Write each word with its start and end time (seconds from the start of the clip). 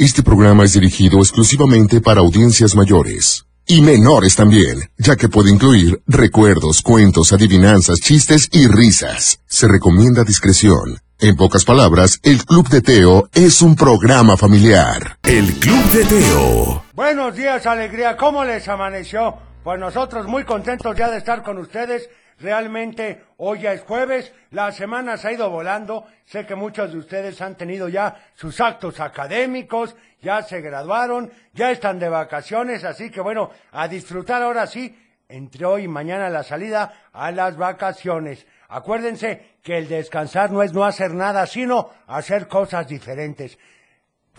Este 0.00 0.22
programa 0.22 0.64
es 0.64 0.72
dirigido 0.72 1.18
exclusivamente 1.18 2.00
para 2.00 2.20
audiencias 2.20 2.74
mayores. 2.74 3.44
Y 3.66 3.82
menores 3.82 4.34
también, 4.34 4.78
ya 4.96 5.14
que 5.14 5.28
puede 5.28 5.50
incluir 5.50 6.00
recuerdos, 6.06 6.80
cuentos, 6.80 7.34
adivinanzas, 7.34 8.00
chistes 8.00 8.48
y 8.50 8.66
risas. 8.66 9.40
Se 9.44 9.68
recomienda 9.68 10.24
discreción. 10.24 11.00
En 11.18 11.36
pocas 11.36 11.66
palabras, 11.66 12.18
el 12.22 12.46
Club 12.46 12.70
de 12.70 12.80
Teo 12.80 13.28
es 13.34 13.60
un 13.60 13.76
programa 13.76 14.38
familiar. 14.38 15.18
El 15.22 15.52
Club 15.56 15.84
de 15.90 16.04
Teo. 16.06 16.82
Buenos 16.94 17.36
días, 17.36 17.66
alegría. 17.66 18.16
¿Cómo 18.16 18.42
les 18.42 18.66
amaneció? 18.68 19.36
Pues 19.62 19.78
nosotros 19.78 20.26
muy 20.26 20.44
contentos 20.44 20.96
ya 20.96 21.10
de 21.10 21.18
estar 21.18 21.42
con 21.42 21.58
ustedes. 21.58 22.08
Realmente 22.40 23.22
hoy 23.36 23.60
ya 23.60 23.74
es 23.74 23.82
jueves, 23.82 24.32
la 24.50 24.72
semana 24.72 25.18
se 25.18 25.28
ha 25.28 25.32
ido 25.32 25.50
volando. 25.50 26.06
Sé 26.24 26.46
que 26.46 26.54
muchos 26.54 26.90
de 26.90 26.98
ustedes 26.98 27.40
han 27.42 27.54
tenido 27.54 27.88
ya 27.88 28.16
sus 28.34 28.60
actos 28.62 28.98
académicos, 28.98 29.94
ya 30.22 30.42
se 30.42 30.62
graduaron, 30.62 31.30
ya 31.52 31.70
están 31.70 31.98
de 31.98 32.08
vacaciones, 32.08 32.84
así 32.84 33.10
que 33.10 33.20
bueno, 33.20 33.50
a 33.72 33.88
disfrutar 33.88 34.42
ahora 34.42 34.66
sí, 34.66 34.96
entre 35.28 35.66
hoy 35.66 35.84
y 35.84 35.88
mañana 35.88 36.30
la 36.30 36.42
salida 36.42 37.10
a 37.12 37.30
las 37.30 37.58
vacaciones. 37.58 38.46
Acuérdense 38.68 39.56
que 39.62 39.76
el 39.76 39.88
descansar 39.88 40.50
no 40.50 40.62
es 40.62 40.72
no 40.72 40.84
hacer 40.84 41.12
nada, 41.12 41.46
sino 41.46 41.90
hacer 42.06 42.48
cosas 42.48 42.88
diferentes. 42.88 43.58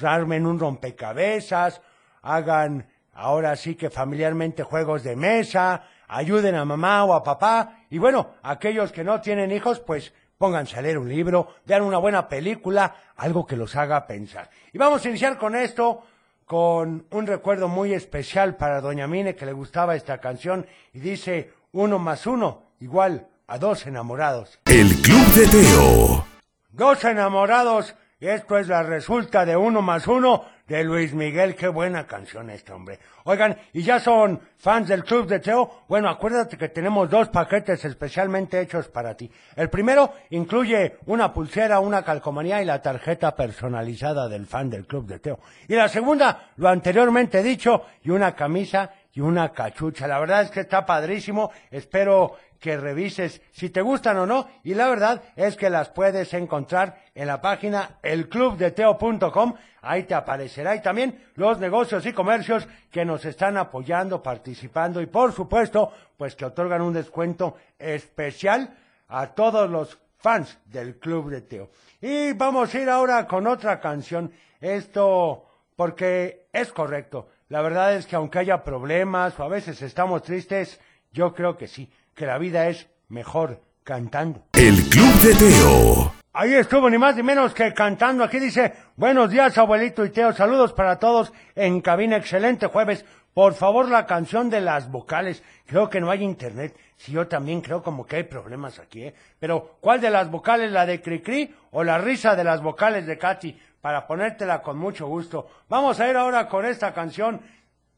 Armen 0.01 0.47
un 0.47 0.59
rompecabezas, 0.59 1.81
hagan 2.23 2.87
ahora 3.13 3.55
sí 3.55 3.75
que 3.75 3.91
familiarmente 3.91 4.63
juegos 4.63 5.03
de 5.03 5.15
mesa, 5.15 5.83
ayuden 6.11 6.55
a 6.55 6.65
mamá 6.65 7.03
o 7.05 7.13
a 7.13 7.23
papá, 7.23 7.79
y 7.89 7.97
bueno, 7.97 8.31
aquellos 8.43 8.91
que 8.91 9.03
no 9.03 9.21
tienen 9.21 9.51
hijos, 9.51 9.79
pues 9.79 10.13
pónganse 10.37 10.77
a 10.77 10.81
leer 10.81 10.97
un 10.97 11.07
libro, 11.07 11.55
vean 11.65 11.83
una 11.83 11.97
buena 11.97 12.27
película, 12.27 12.95
algo 13.15 13.45
que 13.45 13.55
los 13.55 13.75
haga 13.75 14.05
pensar. 14.05 14.49
Y 14.73 14.77
vamos 14.77 15.05
a 15.05 15.09
iniciar 15.09 15.37
con 15.37 15.55
esto, 15.55 16.03
con 16.45 17.05
un 17.11 17.27
recuerdo 17.27 17.69
muy 17.69 17.93
especial 17.93 18.57
para 18.57 18.81
Doña 18.81 19.07
Mine, 19.07 19.35
que 19.35 19.45
le 19.45 19.53
gustaba 19.53 19.95
esta 19.95 20.17
canción, 20.17 20.67
y 20.93 20.99
dice, 20.99 21.53
uno 21.71 21.97
más 21.97 22.27
uno, 22.27 22.63
igual 22.81 23.27
a 23.47 23.57
dos 23.57 23.87
enamorados. 23.87 24.59
El 24.65 24.89
Club 25.01 25.27
de 25.33 25.47
Teo. 25.47 26.25
Dos 26.71 27.03
enamorados, 27.05 27.95
y 28.19 28.27
esto 28.27 28.57
es 28.57 28.67
la 28.67 28.83
resulta 28.83 29.45
de 29.45 29.55
uno 29.55 29.81
más 29.81 30.07
uno 30.07 30.45
de 30.71 30.83
Luis 30.85 31.13
Miguel. 31.13 31.55
Qué 31.55 31.67
buena 31.67 32.07
canción 32.07 32.49
este 32.49 32.71
hombre. 32.71 32.99
Oigan, 33.25 33.57
y 33.73 33.83
ya 33.83 33.99
son 33.99 34.39
fans 34.57 34.87
del 34.87 35.03
Club 35.03 35.27
de 35.27 35.39
Teo. 35.39 35.83
Bueno, 35.87 36.09
acuérdate 36.09 36.57
que 36.57 36.69
tenemos 36.69 37.09
dos 37.09 37.27
paquetes 37.27 37.83
especialmente 37.83 38.59
hechos 38.59 38.87
para 38.87 39.15
ti. 39.15 39.29
El 39.55 39.69
primero 39.69 40.13
incluye 40.29 40.97
una 41.07 41.33
pulsera, 41.33 41.81
una 41.81 42.03
calcomanía 42.03 42.61
y 42.61 42.65
la 42.65 42.81
tarjeta 42.81 43.35
personalizada 43.35 44.29
del 44.29 44.47
fan 44.47 44.69
del 44.69 44.87
Club 44.87 45.07
de 45.07 45.19
Teo. 45.19 45.39
Y 45.67 45.75
la 45.75 45.89
segunda, 45.89 46.51
lo 46.55 46.69
anteriormente 46.69 47.43
dicho, 47.43 47.83
y 48.03 48.09
una 48.09 48.33
camisa 48.33 48.91
y 49.13 49.19
una 49.19 49.51
cachucha. 49.51 50.07
La 50.07 50.19
verdad 50.19 50.43
es 50.43 50.51
que 50.51 50.61
está 50.61 50.85
padrísimo. 50.85 51.51
Espero 51.69 52.37
que 52.61 52.77
revises 52.77 53.41
si 53.51 53.71
te 53.71 53.81
gustan 53.81 54.17
o 54.19 54.25
no. 54.25 54.47
Y 54.63 54.75
la 54.75 54.87
verdad 54.87 55.23
es 55.35 55.57
que 55.57 55.69
las 55.69 55.89
puedes 55.89 56.33
encontrar 56.33 57.01
en 57.15 57.27
la 57.27 57.41
página 57.41 57.97
elclubdeteo.com. 58.03 59.55
Ahí 59.81 60.03
te 60.03 60.13
aparecerá 60.13 60.75
y 60.75 60.81
también 60.81 61.25
los 61.35 61.59
negocios 61.59 62.05
y 62.05 62.13
comercios 62.13 62.67
que 62.91 63.03
nos 63.03 63.25
están 63.25 63.57
apoyando, 63.57 64.21
participando 64.21 65.01
y 65.01 65.07
por 65.07 65.33
supuesto, 65.33 65.91
pues 66.15 66.35
que 66.35 66.45
otorgan 66.45 66.83
un 66.83 66.93
descuento 66.93 67.57
especial 67.79 68.77
a 69.07 69.27
todos 69.27 69.69
los 69.69 69.97
fans 70.17 70.59
del 70.65 70.99
Club 70.99 71.31
de 71.31 71.41
Teo. 71.41 71.69
Y 71.99 72.33
vamos 72.33 72.73
a 72.73 72.79
ir 72.79 72.89
ahora 72.89 73.25
con 73.25 73.47
otra 73.47 73.79
canción. 73.79 74.31
Esto 74.61 75.45
porque 75.75 76.45
es 76.53 76.71
correcto. 76.71 77.29
La 77.49 77.63
verdad 77.63 77.95
es 77.95 78.05
que 78.05 78.15
aunque 78.15 78.37
haya 78.37 78.63
problemas 78.63 79.37
o 79.39 79.43
a 79.43 79.47
veces 79.47 79.81
estamos 79.81 80.21
tristes, 80.21 80.79
yo 81.11 81.33
creo 81.33 81.57
que 81.57 81.67
sí, 81.67 81.91
que 82.21 82.27
la 82.27 82.37
vida 82.37 82.67
es 82.67 82.87
mejor 83.09 83.63
cantando. 83.83 84.43
El 84.53 84.75
Club 84.89 85.11
de 85.23 85.33
Teo. 85.33 86.13
Ahí 86.33 86.53
estuvo 86.53 86.87
ni 86.87 86.99
más 86.99 87.15
ni 87.15 87.23
menos 87.23 87.51
que 87.51 87.73
cantando. 87.73 88.23
Aquí 88.23 88.37
dice, 88.37 88.73
buenos 88.95 89.31
días 89.31 89.57
abuelito 89.57 90.05
y 90.05 90.11
Teo, 90.11 90.31
saludos 90.31 90.71
para 90.71 90.99
todos 90.99 91.33
en 91.55 91.81
cabina, 91.81 92.17
excelente 92.17 92.67
jueves. 92.67 93.05
Por 93.33 93.55
favor, 93.55 93.89
la 93.89 94.05
canción 94.05 94.51
de 94.51 94.61
las 94.61 94.91
vocales. 94.91 95.41
Creo 95.65 95.89
que 95.89 95.99
no 95.99 96.11
hay 96.11 96.21
internet. 96.21 96.77
Sí, 96.95 97.11
yo 97.11 97.27
también 97.27 97.59
creo 97.59 97.81
como 97.81 98.05
que 98.05 98.17
hay 98.17 98.23
problemas 98.23 98.77
aquí, 98.77 99.05
¿eh? 99.05 99.15
Pero, 99.39 99.77
¿cuál 99.81 99.99
de 99.99 100.11
las 100.11 100.29
vocales? 100.29 100.71
¿La 100.71 100.85
de 100.85 101.01
Cricri 101.01 101.55
o 101.71 101.83
la 101.83 101.97
risa 101.97 102.35
de 102.35 102.43
las 102.43 102.61
vocales 102.61 103.07
de 103.07 103.17
Katy? 103.17 103.59
Para 103.81 104.05
ponértela 104.05 104.61
con 104.61 104.77
mucho 104.77 105.07
gusto. 105.07 105.49
Vamos 105.67 105.99
a 105.99 106.07
ir 106.07 106.15
ahora 106.15 106.47
con 106.47 106.65
esta 106.65 106.93
canción. 106.93 107.41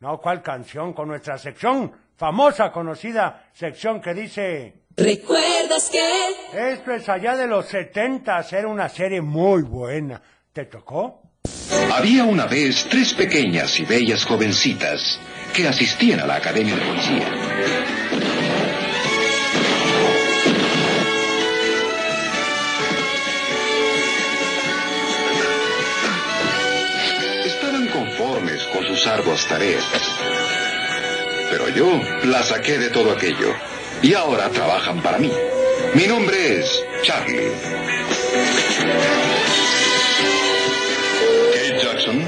No, 0.03 0.19
¿cuál 0.19 0.41
canción? 0.41 0.91
Con 0.91 1.07
nuestra 1.07 1.37
sección, 1.37 1.89
famosa, 2.17 2.73
conocida 2.73 3.45
sección 3.53 4.01
que 4.01 4.13
dice... 4.13 4.73
¿Recuerdas 4.97 5.89
que? 5.89 6.73
Esto 6.73 6.91
es 6.91 7.07
allá 7.07 7.37
de 7.37 7.47
los 7.47 7.67
setentas, 7.67 8.51
era 8.51 8.67
una 8.67 8.89
serie 8.89 9.21
muy 9.21 9.61
buena. 9.61 10.21
¿Te 10.51 10.65
tocó? 10.65 11.21
Había 11.93 12.25
una 12.25 12.47
vez 12.47 12.85
tres 12.89 13.13
pequeñas 13.13 13.79
y 13.79 13.85
bellas 13.85 14.25
jovencitas 14.25 15.17
que 15.53 15.69
asistían 15.69 16.19
a 16.19 16.27
la 16.27 16.35
Academia 16.35 16.75
de 16.75 16.85
Policía. 16.85 17.27
Arduas 29.07 29.45
tareas. 29.47 29.83
Pero 31.49 31.69
yo 31.69 31.99
las 32.23 32.47
saqué 32.47 32.77
de 32.77 32.89
todo 32.89 33.11
aquello 33.11 33.53
y 34.01 34.13
ahora 34.13 34.49
trabajan 34.49 35.01
para 35.01 35.17
mí. 35.17 35.31
Mi 35.93 36.07
nombre 36.07 36.59
es 36.59 36.83
Charlie. 37.03 37.51
Kate 41.53 41.79
Jackson. 41.81 42.25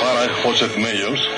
Farah 0.00 0.42
Joseph 0.42 0.76
Meyers. 0.76 1.31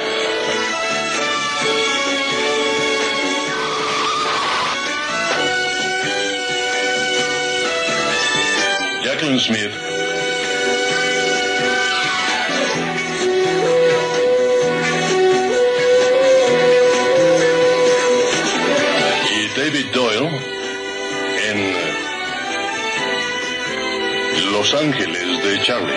Smith. 9.44 9.72
y 19.31 19.49
David 19.60 19.87
Doyle 19.93 20.31
en 21.50 21.59
Los 24.50 24.72
Ángeles 24.72 25.44
de 25.44 25.62
Charlie. 25.62 25.93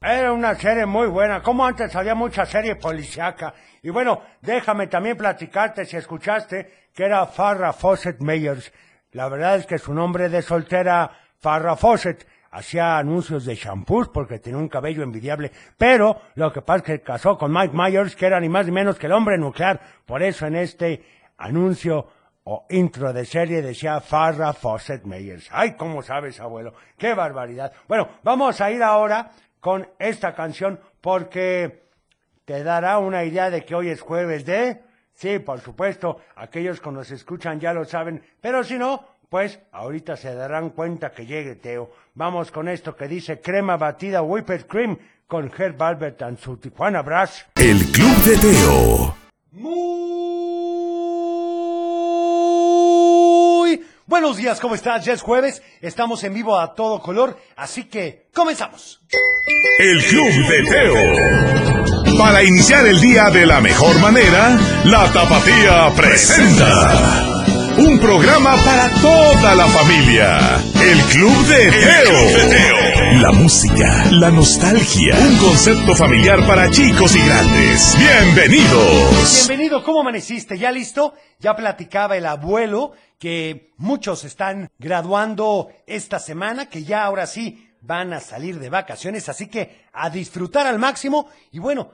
Era 0.00 0.32
una 0.32 0.54
serie 0.54 0.86
muy 0.86 1.08
buena, 1.08 1.42
como 1.42 1.66
antes 1.66 1.94
había 1.94 2.14
mucha 2.14 2.46
serie 2.46 2.76
policiaca. 2.76 3.52
Y 3.82 3.90
bueno, 3.90 4.22
déjame 4.40 4.86
también 4.86 5.18
platicarte 5.18 5.84
si 5.84 5.98
escuchaste 5.98 6.86
que 6.94 7.04
era 7.04 7.26
Farrah 7.26 7.74
Fawcett 7.74 8.20
Meyers. 8.22 8.72
La 9.12 9.28
verdad 9.28 9.56
es 9.56 9.66
que 9.66 9.78
su 9.78 9.94
nombre 9.94 10.28
de 10.28 10.42
soltera, 10.42 11.10
Farrah 11.38 11.76
Fawcett, 11.76 12.26
hacía 12.50 12.98
anuncios 12.98 13.44
de 13.44 13.54
shampoos 13.54 14.08
porque 14.08 14.38
tenía 14.38 14.58
un 14.58 14.68
cabello 14.68 15.02
envidiable. 15.02 15.52
Pero 15.76 16.20
lo 16.34 16.52
que 16.52 16.62
pasa 16.62 16.78
es 16.78 16.82
que 16.84 17.00
casó 17.00 17.36
con 17.36 17.52
Mike 17.52 17.74
Myers, 17.74 18.16
que 18.16 18.26
era 18.26 18.40
ni 18.40 18.48
más 18.48 18.66
ni 18.66 18.72
menos 18.72 18.98
que 18.98 19.06
el 19.06 19.12
hombre 19.12 19.38
nuclear. 19.38 19.80
Por 20.04 20.22
eso 20.22 20.46
en 20.46 20.56
este 20.56 21.04
anuncio 21.38 22.08
o 22.44 22.64
intro 22.70 23.12
de 23.12 23.24
serie 23.24 23.60
decía 23.60 24.00
Farrah 24.00 24.52
Fawcett 24.52 25.04
Meyers. 25.04 25.48
Ay, 25.50 25.74
¿cómo 25.76 26.02
sabes, 26.02 26.40
abuelo? 26.40 26.74
¡Qué 26.96 27.12
barbaridad! 27.12 27.72
Bueno, 27.88 28.08
vamos 28.22 28.60
a 28.60 28.70
ir 28.70 28.82
ahora 28.82 29.32
con 29.60 29.88
esta 29.98 30.34
canción 30.34 30.80
porque 31.00 31.88
te 32.44 32.62
dará 32.62 32.98
una 32.98 33.24
idea 33.24 33.50
de 33.50 33.64
que 33.64 33.74
hoy 33.74 33.88
es 33.88 34.00
jueves 34.00 34.46
de... 34.46 34.85
Sí, 35.16 35.38
por 35.38 35.60
supuesto, 35.62 36.20
aquellos 36.34 36.78
que 36.78 36.90
nos 36.90 37.10
escuchan 37.10 37.58
ya 37.58 37.72
lo 37.72 37.86
saben, 37.86 38.22
pero 38.42 38.62
si 38.62 38.74
no, 38.76 39.02
pues 39.30 39.58
ahorita 39.72 40.14
se 40.14 40.34
darán 40.34 40.68
cuenta 40.70 41.10
que 41.12 41.24
llegue 41.24 41.54
Teo. 41.56 41.90
Vamos 42.14 42.50
con 42.50 42.68
esto 42.68 42.94
que 42.94 43.08
dice 43.08 43.40
crema 43.40 43.78
batida 43.78 44.20
whipped 44.20 44.66
cream 44.66 44.98
con 45.26 45.50
Herb 45.56 45.82
Albert 45.82 46.20
and 46.20 46.38
su 46.38 46.58
Tijuana 46.58 47.00
Brass. 47.00 47.46
El 47.54 47.78
Club 47.92 48.16
de 48.26 48.36
Teo. 48.36 49.16
Muy 49.52 49.80
buenos 54.04 54.36
días, 54.36 54.60
¿cómo 54.60 54.74
estás? 54.74 55.06
Ya 55.06 55.14
es 55.14 55.22
jueves, 55.22 55.62
estamos 55.80 56.22
en 56.24 56.34
vivo 56.34 56.58
a 56.58 56.74
todo 56.74 57.00
color, 57.00 57.38
así 57.56 57.84
que 57.84 58.28
comenzamos. 58.34 59.02
El 59.78 60.04
Club 60.04 60.46
de 60.46 60.62
Teo. 60.64 62.05
Para 62.18 62.42
iniciar 62.42 62.86
el 62.86 62.98
día 63.00 63.30
de 63.30 63.44
la 63.44 63.60
mejor 63.60 63.98
manera, 64.00 64.58
la 64.84 65.12
Tapatía 65.12 65.92
presenta. 65.94 67.44
Un 67.76 67.98
programa 67.98 68.56
para 68.64 68.88
toda 69.02 69.54
la 69.54 69.66
familia. 69.66 70.38
El 70.82 70.98
Club 71.12 71.46
de 71.46 71.70
Teo. 71.70 73.20
La 73.20 73.32
música, 73.32 74.06
la 74.12 74.30
nostalgia. 74.30 75.14
Un 75.14 75.36
concepto 75.36 75.94
familiar 75.94 76.46
para 76.46 76.70
chicos 76.70 77.14
y 77.14 77.20
grandes. 77.20 77.96
Bienvenidos. 77.98 79.46
Bienvenido, 79.46 79.84
¿cómo 79.84 80.00
amaneciste? 80.00 80.58
¿Ya 80.58 80.72
listo? 80.72 81.12
Ya 81.38 81.54
platicaba 81.54 82.16
el 82.16 82.24
abuelo 82.24 82.92
que 83.18 83.72
muchos 83.76 84.24
están 84.24 84.70
graduando 84.78 85.68
esta 85.86 86.18
semana, 86.18 86.70
que 86.70 86.82
ya 86.82 87.04
ahora 87.04 87.26
sí 87.26 87.66
van 87.82 88.12
a 88.12 88.20
salir 88.20 88.58
de 88.58 88.70
vacaciones, 88.70 89.28
así 89.28 89.48
que 89.48 89.84
a 89.92 90.10
disfrutar 90.10 90.66
al 90.66 90.78
máximo 90.78 91.28
y 91.52 91.58
bueno, 91.58 91.92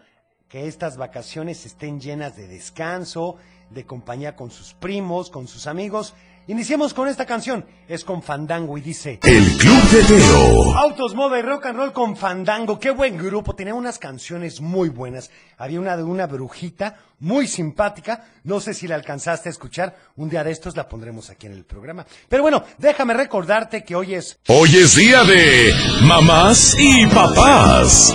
que 0.52 0.69
estas 0.69 0.99
vacaciones 0.99 1.64
estén 1.64 1.99
llenas 1.99 2.37
de 2.37 2.46
descanso, 2.46 3.37
de 3.70 3.87
compañía 3.87 4.37
con 4.37 4.50
sus 4.50 4.75
primos, 4.75 5.31
con 5.31 5.49
sus 5.49 5.66
amigos. 5.66 6.12
Iniciemos 6.46 6.93
con 6.93 7.08
esta 7.08 7.25
canción, 7.25 7.64
es 7.88 8.04
con 8.04 8.22
Fandango 8.22 8.76
y 8.76 8.82
dice... 8.82 9.19
El 9.22 9.56
Club 9.56 9.82
de 9.90 10.02
Teo. 10.02 10.76
Autos, 10.76 11.14
moda 11.14 11.38
y 11.38 11.43
rock 11.43 11.66
and 11.66 11.78
roll 11.78 11.93
con 11.94 12.19
Fandango. 12.19 12.78
Qué 12.78 12.90
buen 12.90 13.16
grupo. 13.16 13.54
Tenía 13.54 13.72
unas 13.72 13.99
canciones 13.99 14.60
muy 14.60 14.90
buenas. 14.90 15.31
Había 15.56 15.81
una 15.81 15.96
de 15.96 16.02
una 16.02 16.26
brujita 16.26 16.98
muy 17.19 17.46
simpática. 17.46 18.26
No 18.44 18.60
sé 18.60 18.75
si 18.75 18.87
la 18.87 18.96
alcanzaste 18.96 19.48
a 19.48 19.52
escuchar. 19.52 19.96
Un 20.16 20.28
día 20.28 20.44
de 20.44 20.50
estos 20.50 20.76
la 20.76 20.87
pondremos 20.87 21.31
aquí 21.31 21.46
en 21.46 21.55
el 21.55 21.64
programa. 21.64 22.05
Pero 22.28 22.43
bueno, 22.43 22.62
déjame 22.76 23.14
recordarte 23.14 23.84
que 23.84 23.96
hoy 23.96 24.16
es 24.16 24.38
Hoy 24.48 24.69
es 24.76 24.96
día 24.96 25.25
de 25.25 25.72
mamás 26.02 26.76
y 26.78 27.06
papás. 27.06 28.14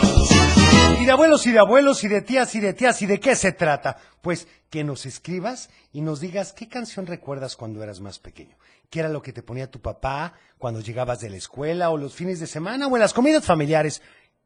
De 1.08 1.14
abuelos 1.14 1.48
y 1.48 1.54
de 1.54 1.60
abuelos 1.60 2.04
y 2.04 2.10
de 2.10 2.22
tías 2.22 2.54
y 2.56 2.60
de 2.60 2.74
tías 2.74 3.02
y 3.02 3.06
de 3.06 3.22
qué 3.22 3.34
se 3.38 3.54
trata. 3.54 3.96
Pues 4.22 4.46
que 4.70 4.84
nos 4.84 5.06
escribas 5.06 5.70
y 5.94 6.02
nos 6.02 6.20
digas 6.20 6.52
qué 6.52 6.68
canción 6.68 7.06
recuerdas 7.06 7.56
cuando 7.56 7.82
eras 7.82 8.02
más 8.02 8.20
pequeño. 8.20 8.58
¿Qué 8.90 9.00
era 9.00 9.08
lo 9.08 9.22
que 9.22 9.32
te 9.32 9.42
ponía 9.42 9.72
tu 9.72 9.80
papá 9.80 10.34
cuando 10.58 10.82
llegabas 10.82 11.22
de 11.22 11.30
la 11.30 11.38
escuela 11.38 11.92
o 11.92 11.98
los 11.98 12.14
fines 12.14 12.42
de 12.42 12.46
semana 12.46 12.88
o 12.88 12.96
en 12.98 13.00
las 13.00 13.14
comidas 13.14 13.46
familiares? 13.46 14.02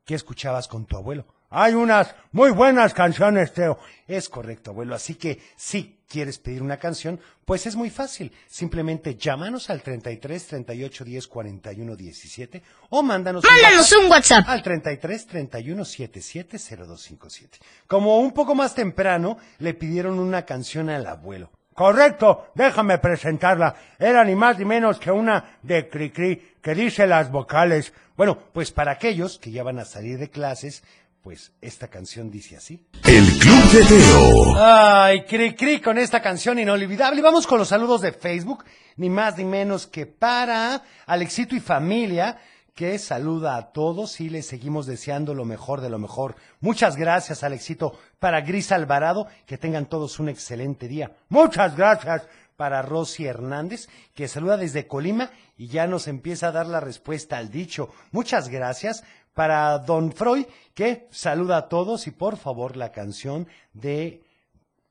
¿Qué 0.06 0.13
escuchabas 0.13 0.68
con 0.68 0.86
tu 0.86 0.98
abuelo? 0.98 1.25
Hay 1.53 1.74
unas 1.74 2.15
muy 2.31 2.51
buenas 2.51 2.94
canciones, 2.94 3.53
Teo. 3.53 3.77
Es 4.07 4.30
correcto, 4.30 4.71
abuelo. 4.71 4.95
Así 4.95 5.15
que 5.15 5.39
si 5.57 6.00
quieres 6.07 6.39
pedir 6.39 6.63
una 6.63 6.77
canción, 6.77 7.19
pues 7.44 7.65
es 7.65 7.75
muy 7.75 7.89
fácil. 7.89 8.31
Simplemente 8.48 9.15
llámanos 9.15 9.69
al 9.69 9.81
33 9.81 10.48
38 10.48 11.03
10 11.03 11.27
41 11.27 11.95
17 11.98 12.63
o 12.89 13.03
mándanos, 13.03 13.44
Mándanos 13.44 13.92
un 13.92 14.09
WhatsApp. 14.09 14.45
al 14.48 14.63
33 14.63 15.27
31 15.27 15.86
77 15.86 16.57
0257. 16.57 17.59
Como 17.86 18.18
un 18.19 18.31
poco 18.31 18.56
más 18.56 18.74
temprano, 18.74 19.38
le 19.59 19.74
pidieron 19.74 20.19
una 20.19 20.45
canción 20.45 20.89
al 20.89 21.06
abuelo. 21.06 21.51
Correcto, 21.74 22.51
déjame 22.53 22.98
presentarla. 22.98 23.75
Era 23.98 24.24
ni 24.24 24.36
más 24.36 24.57
ni 24.59 24.65
menos 24.65 25.00
que 25.00 25.12
una 25.12 25.57
de 25.63 25.89
Cricri 25.89 26.56
que 26.62 26.75
dice 26.75 27.07
las 27.07 27.31
vocales. 27.31 27.94
Bueno, 28.18 28.38
pues 28.53 28.71
para 28.71 28.92
aquellos 28.92 29.39
que 29.39 29.51
ya 29.51 29.63
van 29.63 29.80
a 29.80 29.86
salir 29.86 30.19
de 30.19 30.30
clases, 30.30 30.83
pues 31.22 31.52
esta 31.62 31.88
canción 31.88 32.32
dice 32.32 32.58
así. 32.58 32.84
El 33.06 33.26
Club 33.38 33.72
de 33.72 33.86
Teo. 33.86 34.56
Ay, 34.58 35.24
cri 35.26 35.56
cri 35.56 35.80
con 35.80 35.98
esta 35.98 36.22
canción 36.22 36.58
inolvidable. 36.58 37.20
Y 37.20 37.24
vamos 37.24 37.46
con 37.46 37.60
los 37.60 37.68
saludos 37.68 38.02
de 38.02 38.12
Facebook, 38.12 38.66
ni 38.96 39.10
más 39.10 39.38
ni 39.38 39.46
menos 39.46 39.86
que 39.86 40.08
para 40.08 40.82
Alexito 41.06 41.56
y 41.56 41.60
familia, 41.60 42.40
que 42.74 42.98
saluda 42.98 43.58
a 43.58 43.72
todos 43.72 44.20
y 44.20 44.30
les 44.30 44.48
seguimos 44.48 44.88
deseando 44.88 45.36
lo 45.36 45.46
mejor 45.46 45.82
de 45.82 45.90
lo 45.92 46.00
mejor. 46.00 46.36
Muchas 46.60 46.96
gracias, 46.96 47.44
Alexito. 47.44 48.00
Para 48.20 48.42
Gris 48.42 48.72
Alvarado, 48.72 49.28
que 49.46 49.60
tengan 49.60 49.86
todos 49.86 50.20
un 50.20 50.30
excelente 50.30 50.88
día. 50.88 51.12
Muchas 51.30 51.76
gracias. 51.76 52.28
Para 52.56 52.84
Rosy 52.84 53.26
Hernández, 53.26 53.88
que 54.14 54.28
saluda 54.28 54.56
desde 54.56 54.86
Colima 54.86 55.32
y 55.58 55.68
ya 55.68 55.88
nos 55.88 56.08
empieza 56.08 56.48
a 56.48 56.52
dar 56.52 56.68
la 56.68 56.80
respuesta 56.80 57.38
al 57.38 57.50
dicho. 57.50 57.90
Muchas 58.12 58.50
gracias 58.50 59.04
para 59.33 59.78
Don 59.80 60.12
Freud, 60.12 60.45
que 60.74 61.07
saluda 61.12 61.57
a 61.57 61.69
todos 61.69 62.07
y 62.07 62.12
por 62.12 62.38
favor 62.38 62.78
la 62.78 62.92
canción 62.92 63.48
de 63.74 64.22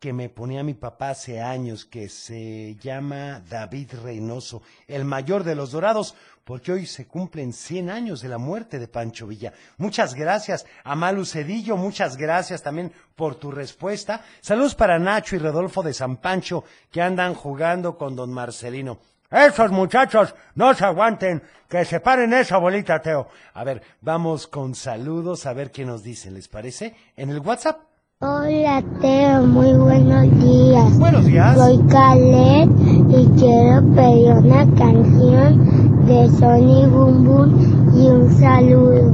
que 0.01 0.13
me 0.15 0.31
ponía 0.31 0.63
mi 0.63 0.73
papá 0.73 1.11
hace 1.11 1.43
años, 1.43 1.85
que 1.85 2.09
se 2.09 2.75
llama 2.77 3.43
David 3.51 3.93
Reynoso, 4.03 4.63
el 4.89 5.05
mayor 5.05 5.45
de 5.45 5.55
los 5.55 5.73
dorados, 5.73 6.15
porque 6.43 6.73
hoy 6.73 6.87
se 6.87 7.07
cumplen 7.07 7.53
100 7.53 7.91
años 7.91 8.23
de 8.23 8.31
la 8.31 8.39
muerte 8.39 8.79
de 8.79 8.89
Pancho 8.89 9.27
Villa. 9.27 9.53
Muchas 9.77 10.15
gracias 10.15 10.65
a 10.85 10.97
Malu 10.97 11.27
Cedillo, 11.27 11.77
muchas 11.77 12.17
gracias 12.17 12.63
también 12.63 12.93
por 13.15 13.35
tu 13.35 13.51
respuesta. 13.51 14.25
Saludos 14.41 14.75
para 14.75 14.99
Nacho 14.99 15.37
y 15.37 15.39
Rodolfo 15.39 15.83
de 15.83 15.93
San 15.93 16.17
Pancho, 16.17 16.65
que 16.91 17.03
andan 17.03 17.35
jugando 17.35 17.99
con 17.99 18.17
don 18.17 18.33
Marcelino. 18.33 19.01
Esos 19.31 19.71
muchachos 19.71 20.35
no 20.57 20.75
se 20.75 20.85
aguanten, 20.85 21.43
que 21.69 21.85
se 21.85 22.01
paren 22.01 22.33
esa 22.33 22.59
bolita, 22.59 23.01
Teo. 23.01 23.29
A 23.55 23.63
ver, 23.63 23.81
vamos 24.01 24.49
con 24.49 24.75
saludos 24.75 25.47
a 25.47 25.53
ver 25.53 25.71
qué 25.71 25.85
nos 25.85 26.03
dicen, 26.03 26.35
¿les 26.35 26.49
parece? 26.49 26.97
En 27.17 27.31
el 27.31 27.39
WhatsApp. 27.39 27.90
Hola 28.23 28.83
Teo, 29.01 29.47
muy 29.47 29.73
buenos 29.73 30.25
días. 30.45 30.99
Buenos 30.99 31.25
días. 31.25 31.57
Soy 31.57 31.79
Calet 31.89 32.69
y 33.09 33.27
quiero 33.39 33.81
pedir 33.95 34.35
una 34.35 34.67
canción 34.77 36.05
de 36.07 36.29
Sony 36.29 36.87
Boom 36.91 37.25
Boom 37.25 37.55
y 37.97 38.09
un 38.09 38.31
saludo. 38.33 39.11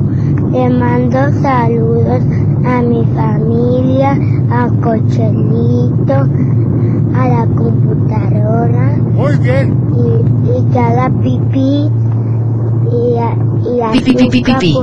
Le 0.51 0.71
mando 0.71 1.19
saludos 1.41 2.21
a 2.65 2.83
mi 2.83 3.05
familia, 3.15 4.19
a 4.51 4.69
Cochelito, 4.83 6.15
a 7.15 7.29
la 7.29 7.47
computadora 7.55 8.97
Muy 9.15 9.37
bien. 9.37 9.77
y, 9.95 10.51
y 10.51 10.65
que 10.73 10.79
haga 10.81 11.11
pipí 11.23 11.89
y 12.91 13.19
a, 13.19 13.37
y 13.73 13.81
a 13.81 13.93
Pi, 13.93 14.01
pi, 14.01 14.43
pi, 14.43 14.77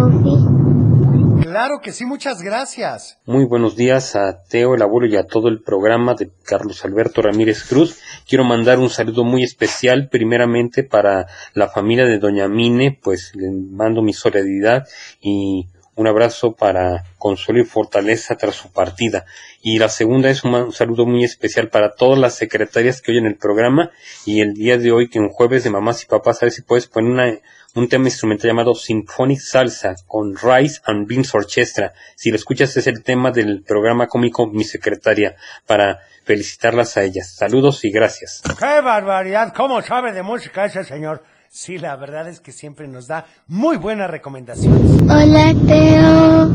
Claro 1.54 1.82
que 1.84 1.92
sí, 1.92 2.04
muchas 2.04 2.42
gracias. 2.42 3.20
Muy 3.28 3.46
buenos 3.46 3.76
días 3.76 4.16
a 4.16 4.42
Teo, 4.50 4.74
el 4.74 4.82
abuelo 4.82 5.06
y 5.06 5.18
a 5.18 5.28
todo 5.28 5.50
el 5.50 5.62
programa 5.62 6.16
de 6.16 6.32
Carlos 6.44 6.84
Alberto 6.84 7.22
Ramírez 7.22 7.64
Cruz. 7.70 8.00
Quiero 8.28 8.44
mandar 8.44 8.80
un 8.80 8.90
saludo 8.90 9.24
muy 9.24 9.44
especial 9.44 10.10
primeramente 10.10 10.84
para 10.84 11.28
la 11.54 11.70
familia 11.70 12.06
de 12.06 12.18
Doña 12.18 12.48
Mine, 12.48 12.98
pues 13.00 13.36
le 13.36 13.52
mando 13.52 14.02
mi 14.02 14.14
solidaridad 14.14 14.88
y 15.22 15.68
un 15.96 16.08
abrazo 16.08 16.54
para 16.54 17.06
consuelo 17.18 17.62
y 17.62 17.66
fortaleza 17.66 18.36
tras 18.36 18.56
su 18.56 18.72
partida. 18.72 19.26
Y 19.62 19.80
la 19.80 19.90
segunda 19.90 20.30
es 20.30 20.44
un, 20.44 20.56
un 20.56 20.74
saludo 20.74 21.06
muy 21.06 21.24
especial 21.24 21.70
para 21.70 21.94
todas 21.94 22.20
las 22.20 22.36
secretarias 22.36 23.02
que 23.02 23.12
oyen 23.12 23.26
el 23.26 23.38
programa 23.38 23.92
y 24.26 24.42
el 24.42 24.54
día 24.54 24.78
de 24.78 24.92
hoy 24.92 25.10
que 25.10 25.20
en 25.20 25.30
jueves 25.30 25.64
de 25.64 25.70
mamás 25.70 26.04
y 26.04 26.08
papás, 26.08 26.42
a 26.42 26.48
ver 26.48 26.52
si 26.52 26.62
puedes 26.62 26.88
poner 26.88 27.12
una, 27.12 27.34
un 27.76 27.90
tema 27.90 28.06
instrumental 28.06 28.50
llamado 28.50 28.76
Symphonic 28.76 29.40
Salsa 29.40 29.96
con 30.08 30.36
Rice 30.36 30.82
and 30.86 31.08
Beans 31.08 31.34
Orchestra. 31.34 31.94
Si 32.16 32.30
lo 32.30 32.36
escuchas 32.36 32.76
es 32.78 32.88
el 32.88 33.04
tema 33.04 33.32
del 33.32 33.64
programa 33.64 34.08
cómico 34.08 34.48
Mi 34.48 34.64
Secretaria 34.64 35.36
para 35.66 36.00
felicitarlas 36.24 36.98
a 36.98 37.04
ellas. 37.04 37.36
Saludos 37.36 37.84
y 37.84 37.92
gracias. 37.92 38.42
¡Qué 38.60 38.82
barbaridad! 38.82 39.54
¿Cómo 39.56 39.82
sabe 39.82 40.14
de 40.14 40.24
música 40.24 40.66
ese 40.66 40.84
Señor, 40.84 41.24
sí, 41.54 41.78
la 41.78 41.96
verdad 41.96 42.28
es 42.28 42.40
que 42.40 42.52
siempre 42.52 42.88
nos 42.88 43.08
da 43.08 43.26
muy 43.48 43.78
buenas 43.78 44.10
recomendaciones. 44.10 45.02
Hola 45.04 45.54
Teo, 45.68 46.50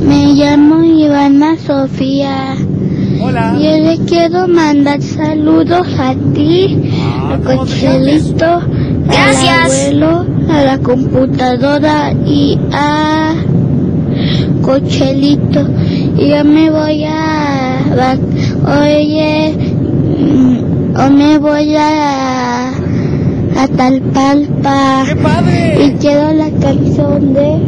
me 0.00 0.32
llamo 0.32 0.82
Ivana 0.82 1.58
Sofía. 1.58 2.56
Hola. 3.20 3.54
Yo 3.60 3.78
le 3.78 3.98
quiero 4.06 4.48
mandar 4.48 5.02
saludos 5.02 5.86
a 5.98 6.14
ti, 6.32 6.90
a 7.02 7.36
¿cómo 7.36 7.66
te 7.66 7.72
Cochelito, 7.72 8.60
Gracias. 9.04 9.48
al 9.48 10.02
abuelo, 10.02 10.26
a 10.50 10.62
la 10.62 10.78
computadora 10.78 12.12
y 12.24 12.58
a 12.72 13.34
Cochelito. 14.62 15.66
Y 16.16 16.30
yo 16.30 16.44
me 16.44 16.70
voy 16.70 17.04
a... 17.04 18.16
Oye, 18.64 19.52
mm, 20.18 20.96
o 20.96 21.10
me 21.10 21.38
voy 21.38 21.76
a... 21.76 22.87
a 23.58 23.66
Talpalpa. 23.66 25.04
¡Qué 25.08 25.16
padre! 25.16 25.86
Y 25.86 25.90
quiero 25.98 26.32
la 26.32 26.50
canción 26.50 27.34
de... 27.34 27.58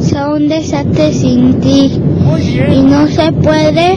Son 0.00 0.48
desastre 0.48 1.12
sin 1.12 1.60
ti 1.60 2.00
y 2.36 2.82
no 2.82 3.06
se 3.08 3.32
puede, 3.32 3.94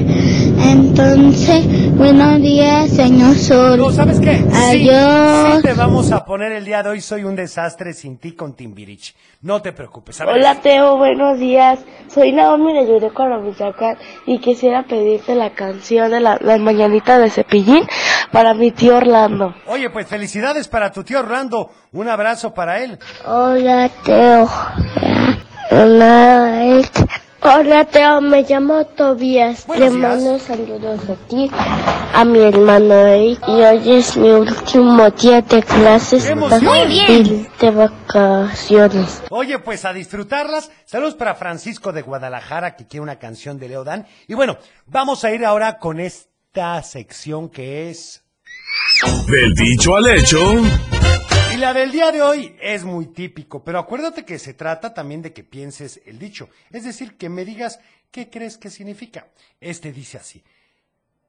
entonces, 0.71 1.95
buenos 1.95 2.41
días, 2.41 2.89
señor 2.91 3.35
Sol. 3.35 3.77
No, 3.77 3.91
¿sabes 3.91 4.19
qué? 4.19 4.37
Sí, 4.37 4.89
Adiós. 4.89 5.57
sí 5.57 5.61
te 5.63 5.73
vamos 5.73 6.11
a 6.11 6.23
poner 6.23 6.51
el 6.53 6.63
día 6.63 6.81
de 6.83 6.89
hoy 6.89 7.01
Soy 7.01 7.23
un 7.23 7.35
desastre 7.35 7.93
sin 7.93 8.17
ti 8.17 8.33
con 8.33 8.55
Timbirich. 8.55 9.15
No 9.41 9.61
te 9.61 9.73
preocupes. 9.73 10.21
A 10.21 10.25
ver. 10.25 10.35
Hola 10.35 10.61
Teo, 10.61 10.97
buenos 10.97 11.39
días. 11.39 11.79
Soy 12.07 12.31
Naomi 12.31 12.73
de 12.73 12.87
Yurecuaro, 12.87 13.41
Michoacán 13.41 13.97
y 14.25 14.39
quisiera 14.39 14.83
pedirte 14.83 15.35
la 15.35 15.49
canción 15.51 16.09
de 16.11 16.19
la, 16.19 16.37
la 16.41 16.57
mañanita 16.57 17.19
de 17.19 17.29
Cepillín 17.29 17.83
para 18.31 18.53
mi 18.53 18.71
tío 18.71 18.97
Orlando. 18.97 19.53
Oye, 19.67 19.89
pues 19.89 20.07
felicidades 20.07 20.67
para 20.67 20.91
tu 20.91 21.03
tío 21.03 21.19
Orlando. 21.19 21.69
Un 21.91 22.07
abrazo 22.07 22.53
para 22.53 22.81
él. 22.83 22.97
Hola, 23.25 23.89
Teo. 24.05 24.47
Hola, 25.71 26.81
Hola 27.43 27.85
Teo, 27.85 28.21
me 28.21 28.43
llamo 28.43 28.85
Tobías. 28.85 29.65
Buenos 29.65 29.91
Le 29.93 29.97
días. 29.97 30.09
mando 30.09 30.37
saludos 30.39 30.99
a 31.09 31.15
ti, 31.27 31.49
a 32.13 32.23
mi 32.23 32.39
hermano 32.39 32.93
Eric. 32.93 33.39
Y 33.47 33.51
hoy 33.63 33.91
es 33.97 34.15
mi 34.15 34.29
último 34.29 35.09
día 35.09 35.41
de 35.41 35.63
clases. 35.63 36.35
Muy 36.35 36.85
bien. 36.87 37.47
de 37.59 37.71
vacaciones. 37.71 39.23
Oye, 39.31 39.57
pues 39.57 39.85
a 39.85 39.93
disfrutarlas. 39.93 40.69
Saludos 40.85 41.15
para 41.15 41.33
Francisco 41.33 41.91
de 41.91 42.03
Guadalajara, 42.03 42.75
que 42.75 42.85
quiere 42.85 43.01
una 43.01 43.17
canción 43.17 43.57
de 43.57 43.69
Leodán. 43.69 44.05
Y 44.27 44.35
bueno, 44.35 44.57
vamos 44.85 45.23
a 45.23 45.31
ir 45.31 45.43
ahora 45.43 45.79
con 45.79 45.99
esta 45.99 46.83
sección 46.83 47.49
que 47.49 47.89
es... 47.89 48.23
Del 49.27 49.53
dicho 49.53 49.95
al 49.95 50.09
hecho. 50.09 50.39
Y 51.53 51.57
la 51.57 51.73
del 51.73 51.91
día 51.91 52.11
de 52.11 52.21
hoy 52.21 52.55
es 52.61 52.83
muy 52.83 53.07
típico, 53.07 53.63
pero 53.63 53.79
acuérdate 53.79 54.23
que 54.23 54.39
se 54.39 54.53
trata 54.53 54.93
también 54.93 55.21
de 55.21 55.33
que 55.33 55.43
pienses 55.43 56.01
el 56.05 56.17
dicho. 56.17 56.49
Es 56.71 56.83
decir, 56.83 57.17
que 57.17 57.29
me 57.29 57.45
digas 57.45 57.79
qué 58.11 58.29
crees 58.29 58.57
que 58.57 58.69
significa. 58.69 59.27
Este 59.59 59.91
dice 59.91 60.17
así. 60.17 60.43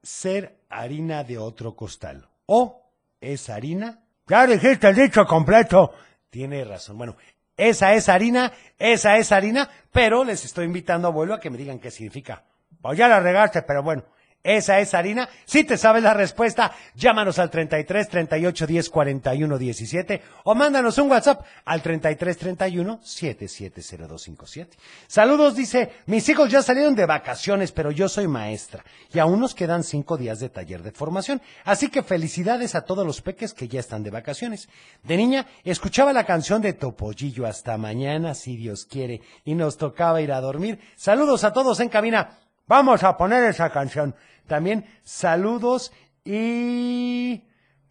Ser 0.02 0.58
harina 0.68 1.24
de 1.24 1.38
otro 1.38 1.74
costal. 1.74 2.28
O 2.46 2.82
es 3.20 3.48
harina 3.50 4.00
Ya 4.26 4.46
dijiste 4.46 4.88
el 4.88 4.96
dicho 4.96 5.24
completo. 5.26 5.92
Tiene 6.30 6.64
razón. 6.64 6.98
Bueno, 6.98 7.16
esa 7.56 7.94
es 7.94 8.08
harina, 8.08 8.52
esa 8.78 9.16
es 9.16 9.32
harina, 9.32 9.68
pero 9.90 10.24
les 10.24 10.44
estoy 10.44 10.64
invitando, 10.64 11.08
abuelo, 11.08 11.34
a 11.34 11.40
que 11.40 11.50
me 11.50 11.58
digan 11.58 11.78
qué 11.78 11.90
significa. 11.90 12.44
Pues 12.80 12.98
ya 12.98 13.08
la 13.08 13.20
regaste, 13.20 13.62
pero 13.62 13.82
bueno. 13.82 14.04
Esa 14.44 14.80
es 14.80 14.92
harina. 14.92 15.28
Si 15.44 15.62
te 15.62 15.78
sabes 15.78 16.02
la 16.02 16.14
respuesta, 16.14 16.72
llámanos 16.96 17.38
al 17.38 17.48
33 17.48 18.08
38 18.08 18.66
10 18.66 18.90
41 18.90 19.58
17 19.58 20.22
o 20.44 20.54
mándanos 20.56 20.98
un 20.98 21.10
WhatsApp 21.10 21.46
al 21.64 21.80
33 21.80 22.38
31 22.38 23.00
770257. 23.02 24.76
Saludos, 25.06 25.54
dice, 25.54 25.92
mis 26.06 26.28
hijos 26.28 26.50
ya 26.50 26.60
salieron 26.60 26.96
de 26.96 27.06
vacaciones, 27.06 27.70
pero 27.70 27.92
yo 27.92 28.08
soy 28.08 28.26
maestra 28.26 28.84
y 29.12 29.20
aún 29.20 29.38
nos 29.38 29.54
quedan 29.54 29.84
cinco 29.84 30.16
días 30.16 30.40
de 30.40 30.48
taller 30.48 30.82
de 30.82 30.90
formación. 30.90 31.40
Así 31.64 31.88
que 31.88 32.02
felicidades 32.02 32.74
a 32.74 32.84
todos 32.84 33.06
los 33.06 33.22
peques 33.22 33.54
que 33.54 33.68
ya 33.68 33.78
están 33.78 34.02
de 34.02 34.10
vacaciones. 34.10 34.68
De 35.04 35.16
niña, 35.16 35.46
escuchaba 35.62 36.12
la 36.12 36.24
canción 36.24 36.60
de 36.62 36.72
Topollillo 36.72 37.46
hasta 37.46 37.78
mañana, 37.78 38.34
si 38.34 38.56
Dios 38.56 38.86
quiere, 38.86 39.20
y 39.44 39.54
nos 39.54 39.76
tocaba 39.76 40.20
ir 40.20 40.32
a 40.32 40.40
dormir. 40.40 40.80
Saludos 40.96 41.44
a 41.44 41.52
todos 41.52 41.78
en 41.78 41.88
cabina. 41.88 42.38
Vamos 42.66 43.02
a 43.02 43.16
poner 43.16 43.44
esa 43.44 43.70
canción. 43.70 44.14
También 44.46 44.86
saludos 45.02 45.92
y 46.24 47.44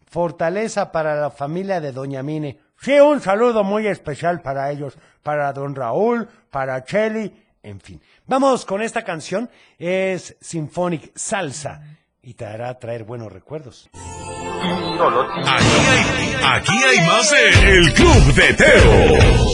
fortaleza 0.06 0.92
para 0.92 1.14
la 1.14 1.30
familia 1.30 1.80
de 1.80 1.92
Doña 1.92 2.22
Mine. 2.22 2.58
Sí, 2.80 2.98
un 2.98 3.20
saludo 3.20 3.64
muy 3.64 3.86
especial 3.86 4.42
para 4.42 4.70
ellos, 4.70 4.98
para 5.22 5.52
don 5.52 5.74
Raúl, 5.74 6.28
para 6.50 6.84
Cheli, 6.84 7.32
En 7.62 7.80
fin, 7.80 8.00
vamos 8.26 8.66
con 8.66 8.82
esta 8.82 9.04
canción. 9.04 9.48
Es 9.78 10.36
Symphonic 10.40 11.12
Salsa 11.14 11.80
y 12.20 12.34
te 12.34 12.44
hará 12.44 12.76
traer 12.78 13.04
buenos 13.04 13.32
recuerdos. 13.32 13.88
Aquí 13.94 15.70
hay, 15.88 16.34
aquí 16.44 16.72
hay 16.84 17.06
más 17.06 17.30
de 17.30 17.78
El 17.78 17.92
Club 17.94 18.34
de 18.34 18.54
Teo. 18.54 19.52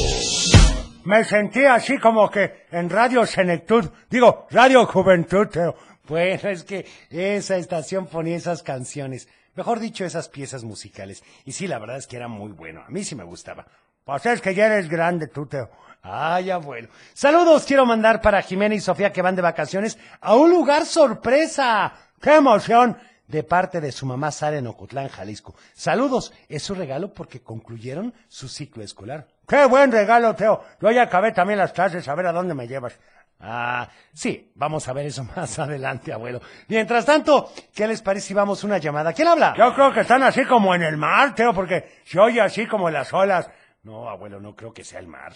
Me 1.05 1.25
sentí 1.25 1.65
así 1.65 1.99
como 1.99 2.31
que 2.31 2.67
en 2.71 2.91
Radio 2.91 3.25
Senectud, 3.25 3.89
digo, 4.11 4.47
Radio 4.51 4.85
Juventud, 4.87 5.47
Teo. 5.49 5.75
Bueno, 6.09 6.49
es 6.49 6.65
que 6.65 6.87
esa 7.11 7.57
estación 7.57 8.07
ponía 8.07 8.37
esas 8.37 8.63
canciones, 8.63 9.29
mejor 9.55 9.79
dicho, 9.79 10.05
esas 10.05 10.29
piezas 10.29 10.65
musicales. 10.65 11.23
Y 11.45 11.53
sí, 11.53 11.67
la 11.67 11.79
verdad 11.79 11.99
es 11.99 12.07
que 12.07 12.17
era 12.17 12.29
muy 12.29 12.53
bueno. 12.53 12.83
A 12.87 12.91
mí 12.91 13.05
sí 13.05 13.15
me 13.15 13.25
gustaba. 13.25 13.67
Pues 14.05 14.25
es 14.25 14.41
que 14.41 14.55
ya 14.55 14.67
eres 14.67 14.89
grande 14.89 15.27
tú, 15.27 15.45
Teo. 15.47 15.71
Ay, 16.01 16.51
abuelo. 16.51 16.89
Saludos 17.13 17.65
quiero 17.67 17.85
mandar 17.85 18.23
para 18.23 18.41
Jimena 18.41 18.75
y 18.75 18.81
Sofía 18.81 19.13
que 19.13 19.21
van 19.21 19.37
de 19.37 19.43
vacaciones 19.43 19.99
a 20.21 20.35
un 20.35 20.51
lugar 20.51 20.87
sorpresa. 20.87 21.93
¡Qué 22.21 22.37
emoción! 22.37 22.97
De 23.27 23.43
parte 23.43 23.83
de 23.83 23.93
su 23.93 24.07
mamá 24.07 24.31
Sara 24.31 24.57
en 24.57 24.67
Ocotlán, 24.67 25.09
Jalisco. 25.09 25.55
Saludos. 25.75 26.33
Es 26.49 26.63
su 26.63 26.75
regalo 26.75 27.13
porque 27.13 27.43
concluyeron 27.43 28.15
su 28.29 28.49
ciclo 28.49 28.83
escolar. 28.83 29.29
¡Qué 29.47 29.67
buen 29.67 29.93
regalo, 29.93 30.35
Teo! 30.35 30.65
Yo 30.81 30.91
ya 30.91 31.03
acabé 31.03 31.33
también 31.33 31.59
las 31.59 31.73
clases, 31.73 32.09
a 32.09 32.15
ver 32.15 32.27
a 32.27 32.33
dónde 32.33 32.55
me 32.55 32.67
llevas. 32.67 32.99
Ah, 33.41 33.89
sí, 34.13 34.51
vamos 34.55 34.89
a 34.89 34.93
ver 34.93 35.07
eso 35.07 35.25
más 35.37 35.59
adelante, 35.59 36.13
abuelo. 36.13 36.41
Mientras 36.69 37.05
tanto, 37.05 37.53
¿qué 37.75 37.87
les 37.87 38.03
parece 38.03 38.29
si 38.29 38.35
vamos 38.35 38.65
una 38.65 38.79
llamada? 38.79 39.13
¿Quién 39.13 39.29
habla? 39.29 39.55
Yo 39.57 39.75
creo 39.75 39.93
que 39.93 40.01
están 40.01 40.23
así 40.23 40.45
como 40.45 40.75
en 40.75 40.83
el 40.83 40.97
mar, 40.97 41.35
Teo, 41.35 41.55
porque 41.55 42.01
se 42.05 42.19
oye 42.19 42.41
así 42.41 42.67
como 42.67 42.91
las 42.91 43.13
olas. 43.13 43.49
No, 43.83 44.09
abuelo, 44.09 44.41
no 44.41 44.57
creo 44.57 44.73
que 44.73 44.85
sea 44.85 44.99
el 44.99 45.07
mar. 45.07 45.35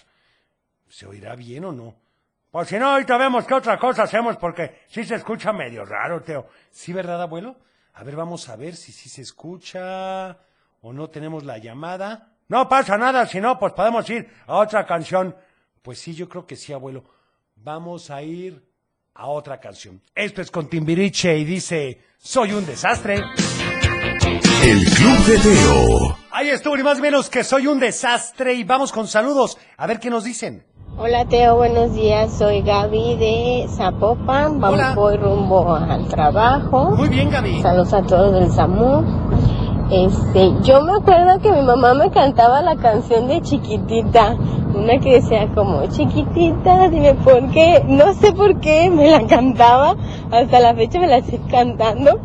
¿Se 0.89 1.07
oirá 1.07 1.35
bien 1.37 1.65
o 1.65 1.73
no? 1.73 1.95
Pues 2.51 2.69
si 2.69 2.79
no, 2.79 2.91
ahorita 2.91 3.17
vemos 3.17 3.47
qué 3.47 3.55
otra 3.55 3.79
cosa 3.79 4.03
hacemos, 4.03 4.37
porque 4.37 4.83
sí 4.89 5.05
se 5.05 5.15
escucha 5.15 5.53
medio 5.53 5.85
raro, 5.87 6.21
Teo. 6.21 6.49
¿Sí, 6.71 6.93
verdad, 6.93 7.23
abuelo? 7.23 7.57
A 7.95 8.05
ver, 8.05 8.17
vamos 8.17 8.49
a 8.49 8.57
ver 8.57 8.77
si 8.77 8.93
sí 8.93 9.09
se 9.09 9.23
escucha 9.23 10.37
o 10.83 10.93
no 10.93 11.09
tenemos 11.09 11.45
la 11.45 11.59
llamada. 11.59 12.33
No 12.49 12.69
pasa 12.69 12.99
nada, 12.99 13.27
si 13.27 13.41
no, 13.41 13.59
pues 13.59 13.73
podemos 13.73 14.09
ir 14.11 14.29
a 14.47 14.57
otra 14.57 14.85
canción. 14.85 15.35
Pues 15.81 15.99
sí, 15.99 16.15
yo 16.15 16.29
creo 16.29 16.47
que 16.47 16.57
sí, 16.57 16.73
abuelo. 16.73 17.05
Vamos 17.65 18.11
a 18.11 18.21
ir 18.23 18.61
a 19.15 19.29
otra 19.29 19.61
canción. 19.61 20.01
Esto 20.17 20.43
es 20.43 20.51
con 20.51 20.69
Timbiriche 20.69 21.39
y 21.39 21.45
dice, 21.45 22.01
soy 22.19 22.53
un 22.55 22.67
desastre. 22.67 23.23
El 24.65 24.85
Club 24.85 25.19
de 25.27 25.39
Teo. 25.39 26.17
Ahí 26.33 26.49
estuvo, 26.49 26.77
ni 26.77 26.83
más 26.83 26.97
ni 26.97 27.03
menos 27.03 27.31
que 27.31 27.45
soy 27.45 27.69
un 27.69 27.79
desastre. 27.79 28.55
Y 28.55 28.65
vamos 28.65 28.91
con 28.91 29.07
saludos. 29.07 29.59
A 29.77 29.87
ver 29.87 30.01
qué 30.01 30.11
nos 30.11 30.25
dicen. 30.25 30.65
Hola 30.99 31.25
Teo, 31.29 31.55
buenos 31.55 31.95
días. 31.95 32.37
Soy 32.37 32.63
Gaby 32.63 33.17
de 33.17 33.67
Zapopan. 33.77 34.59
Vamos 34.59 34.81
Hola. 34.81 34.95
voy 34.97 35.17
rumbo 35.17 35.73
al 35.77 36.09
trabajo. 36.09 36.91
Muy 36.97 37.09
bien, 37.11 37.31
Gaby. 37.31 37.63
Saludos 37.63 37.93
a 37.93 38.03
todos 38.03 38.33
del 38.41 38.51
SAMU. 38.51 39.62
Este, 39.93 40.55
yo 40.63 40.81
me 40.83 40.93
acuerdo 40.95 41.39
que 41.43 41.53
mi 41.53 41.61
mamá 41.61 41.93
me 41.93 42.11
cantaba 42.11 42.63
la 42.63 42.77
canción 42.77 43.29
de 43.29 43.43
chiquitita, 43.43 44.37
una 44.75 44.99
que 44.99 45.21
decía 45.21 45.49
como 45.55 45.85
chiquitita, 45.87 46.89
dime 46.89 47.13
por 47.13 47.51
qué, 47.51 47.85
no 47.87 48.15
sé 48.15 48.33
por 48.33 48.59
qué 48.61 48.89
me 48.89 49.11
la 49.11 49.27
cantaba, 49.27 49.95
hasta 50.31 50.61
la 50.61 50.75
fecha 50.75 50.99
me 50.99 51.09
la 51.09 51.19
estoy 51.19 51.41
cantando, 51.51 52.19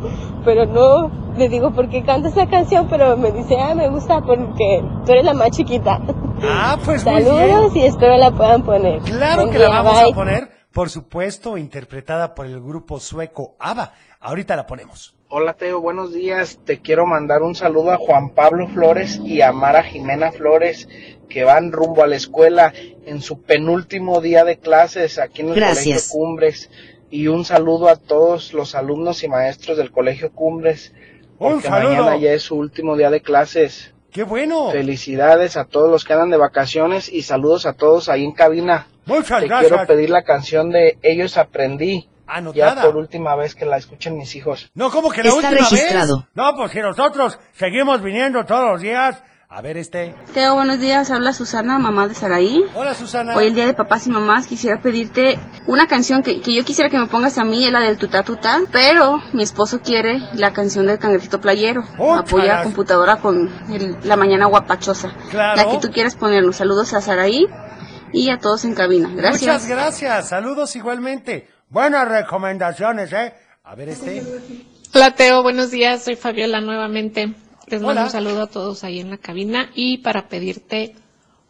pero 0.46 0.66
no 0.66 1.12
le 1.36 1.50
digo 1.50 1.72
por 1.72 1.90
qué 1.90 2.04
canta 2.04 2.30
esa 2.30 2.48
canción, 2.48 2.88
pero 2.90 3.18
me 3.18 3.34
dice, 3.34 3.58
ah, 3.60 3.76
me 3.76 3.90
gusta 3.90 4.22
porque 4.22 4.82
tú 5.06 5.12
eres 5.12 5.26
la 5.26 5.34
más 5.34 5.52
chiquita. 5.52 6.00
Ah, 6.42 6.78
pues 6.86 7.02
Saludos 7.02 7.76
y 7.76 7.82
espero 7.84 8.16
la 8.16 8.32
puedan 8.32 8.64
poner. 8.64 9.02
Claro 9.02 9.42
Buen 9.42 9.52
que 9.52 9.60
la 9.60 9.70
vamos 9.70 10.02
bye. 10.02 10.12
a 10.12 10.16
poner, 10.16 10.50
por 10.72 10.90
supuesto, 10.90 11.58
interpretada 11.58 12.34
por 12.34 12.46
el 12.46 12.62
grupo 12.62 12.98
sueco 13.02 13.56
ABBA. 13.60 13.92
Ahorita 14.22 14.56
la 14.56 14.66
ponemos. 14.66 15.17
Hola 15.30 15.54
Teo, 15.56 15.82
buenos 15.82 16.14
días. 16.14 16.60
Te 16.64 16.80
quiero 16.80 17.06
mandar 17.06 17.42
un 17.42 17.54
saludo 17.54 17.92
a 17.92 17.98
Juan 17.98 18.30
Pablo 18.30 18.68
Flores 18.68 19.20
y 19.24 19.42
a 19.42 19.52
Mara 19.52 19.84
Jimena 19.84 20.32
Flores 20.32 20.88
que 21.30 21.44
van 21.44 21.74
rumbo 21.74 22.02
a 22.02 22.08
la 22.08 22.16
escuela 22.16 22.74
en 23.06 23.22
su 23.22 23.42
penúltimo 23.42 24.22
día 24.22 24.46
de 24.46 24.58
clases 24.58 25.20
aquí 25.20 25.42
en 25.42 25.50
el 25.50 25.56
Gracias. 25.56 25.84
Colegio 25.84 26.10
Cumbres. 26.12 26.70
Y 27.10 27.28
un 27.28 27.44
saludo 27.44 27.90
a 27.90 27.98
todos 27.98 28.54
los 28.54 28.74
alumnos 28.76 29.22
y 29.24 29.28
maestros 29.28 29.78
del 29.78 29.92
Colegio 29.92 30.32
Cumbres. 30.32 30.94
Un 31.40 31.62
saludo. 31.62 32.04
mañana 32.04 32.18
ya 32.18 32.32
es 32.32 32.44
su 32.44 32.56
último 32.56 32.96
día 32.96 33.10
de 33.10 33.22
clases. 33.22 33.94
¡Qué 34.12 34.24
bueno! 34.24 34.72
Felicidades 34.72 35.58
a 35.58 35.66
todos 35.66 35.92
los 35.92 36.06
que 36.06 36.14
andan 36.14 36.30
de 36.30 36.38
vacaciones 36.38 37.12
y 37.12 37.24
saludos 37.24 37.66
a 37.66 37.74
todos 37.74 38.08
ahí 38.08 38.24
en 38.24 38.32
cabina. 38.32 38.88
Muchas 39.06 39.42
Te 39.42 39.48
gracias. 39.48 39.72
quiero 39.72 39.88
pedir 39.88 40.10
la 40.10 40.24
canción 40.24 40.70
de 40.70 40.98
Ellos 41.02 41.38
Aprendí. 41.38 42.08
Ya 42.28 42.34
Anotada. 42.36 42.82
por 42.84 42.98
última 42.98 43.36
vez 43.36 43.56
que 43.56 43.66
la 43.66 43.78
escuchen 43.78 44.18
mis 44.18 44.36
hijos. 44.36 44.70
No, 44.76 44.90
como 44.92 45.10
que 45.10 45.24
la 45.24 45.30
Está 45.30 45.50
última 45.50 45.70
registrado. 45.70 46.18
vez. 46.18 46.26
No, 46.36 46.56
pues 46.56 46.72
si 46.72 46.80
nosotros 46.80 47.40
seguimos 47.54 48.02
viniendo 48.02 48.46
todos 48.46 48.72
los 48.72 48.82
días. 48.82 49.24
A 49.50 49.62
ver 49.62 49.78
este. 49.78 50.14
Teo, 50.34 50.56
buenos 50.56 50.78
días. 50.82 51.10
Habla 51.10 51.32
Susana, 51.32 51.80
mamá 51.80 52.10
de 52.10 52.14
Saraí. 52.16 52.66
Hola, 52.76 52.94
Susana. 52.94 53.34
Hoy 53.34 53.48
el 53.48 53.56
día 53.56 53.66
de 53.66 53.74
papás 53.74 54.06
y 54.06 54.10
mamás 54.10 54.46
quisiera 54.46 54.82
pedirte 54.82 55.40
una 55.68 55.88
canción 55.88 56.22
que, 56.22 56.42
que 56.42 56.54
yo 56.54 56.66
quisiera 56.66 56.90
que 56.90 56.98
me 57.00 57.08
pongas 57.08 57.38
a 57.38 57.46
mí, 57.46 57.66
es 57.66 57.72
la 57.72 57.80
del 57.80 57.98
tutá 57.98 58.24
tutá, 58.24 58.60
pero 58.74 59.22
mi 59.32 59.44
esposo 59.44 59.80
quiere 59.80 60.20
la 60.34 60.52
canción 60.52 60.86
del 60.86 61.00
cangrejito 61.00 61.40
playero. 61.40 61.82
Úchalas. 61.98 62.20
Apoya 62.20 62.60
a 62.60 62.64
computadora 62.64 63.16
con 63.22 63.50
el- 63.72 63.96
la 64.04 64.18
mañana 64.18 64.48
guapachosa. 64.48 65.14
Claro. 65.32 65.56
La 65.56 65.72
que 65.72 65.78
tú 65.78 65.94
quieres 65.94 66.16
ponernos. 66.18 66.58
Saludos 66.58 66.94
a 66.94 67.00
Saraí 67.00 67.48
y 68.12 68.30
a 68.32 68.40
todos 68.40 68.66
en 68.66 68.76
cabina. 68.76 69.10
Gracias. 69.16 69.64
Muchas 69.64 69.68
gracias. 69.70 70.28
Saludos 70.28 70.76
igualmente. 70.76 71.48
Buenas 71.70 72.08
recomendaciones, 72.08 73.12
¿eh? 73.14 73.34
A 73.64 73.76
ver 73.76 73.90
este. 73.90 74.24
Hola 74.94 75.16
Teo, 75.16 75.44
buenos 75.44 75.70
días, 75.72 76.04
soy 76.04 76.16
Fabiola 76.16 76.62
nuevamente. 76.62 77.34
Les 77.68 77.82
mando 77.82 77.92
Hola. 77.92 78.04
un 78.06 78.10
saludo 78.10 78.44
a 78.44 78.48
todos 78.48 78.84
ahí 78.86 79.02
en 79.02 79.10
la 79.10 79.18
cabina 79.18 79.70
y 79.76 79.98
para 79.98 80.30
pedirte 80.30 80.96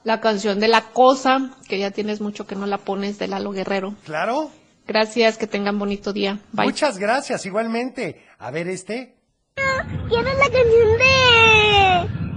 la 0.04 0.20
canción 0.20 0.60
de 0.60 0.68
La 0.68 0.82
Cosa, 0.90 1.52
que 1.68 1.78
ya 1.78 1.92
tienes 1.92 2.22
mucho 2.22 2.48
que 2.48 2.56
no 2.56 2.66
la 2.66 2.80
pones 2.80 3.20
de 3.20 3.28
Lalo 3.28 3.52
Guerrero. 3.52 3.94
Claro. 4.06 4.50
Gracias, 4.88 5.38
que 5.38 5.46
tengan 5.48 5.78
bonito 5.78 6.14
día. 6.14 6.40
Bye. 6.54 6.66
Muchas 6.68 6.98
gracias 6.98 7.46
igualmente. 7.46 8.26
A 8.40 8.50
ver 8.50 8.68
este. 8.70 9.16
Quiero 9.56 10.24
la 10.24 10.50
canción 10.50 10.98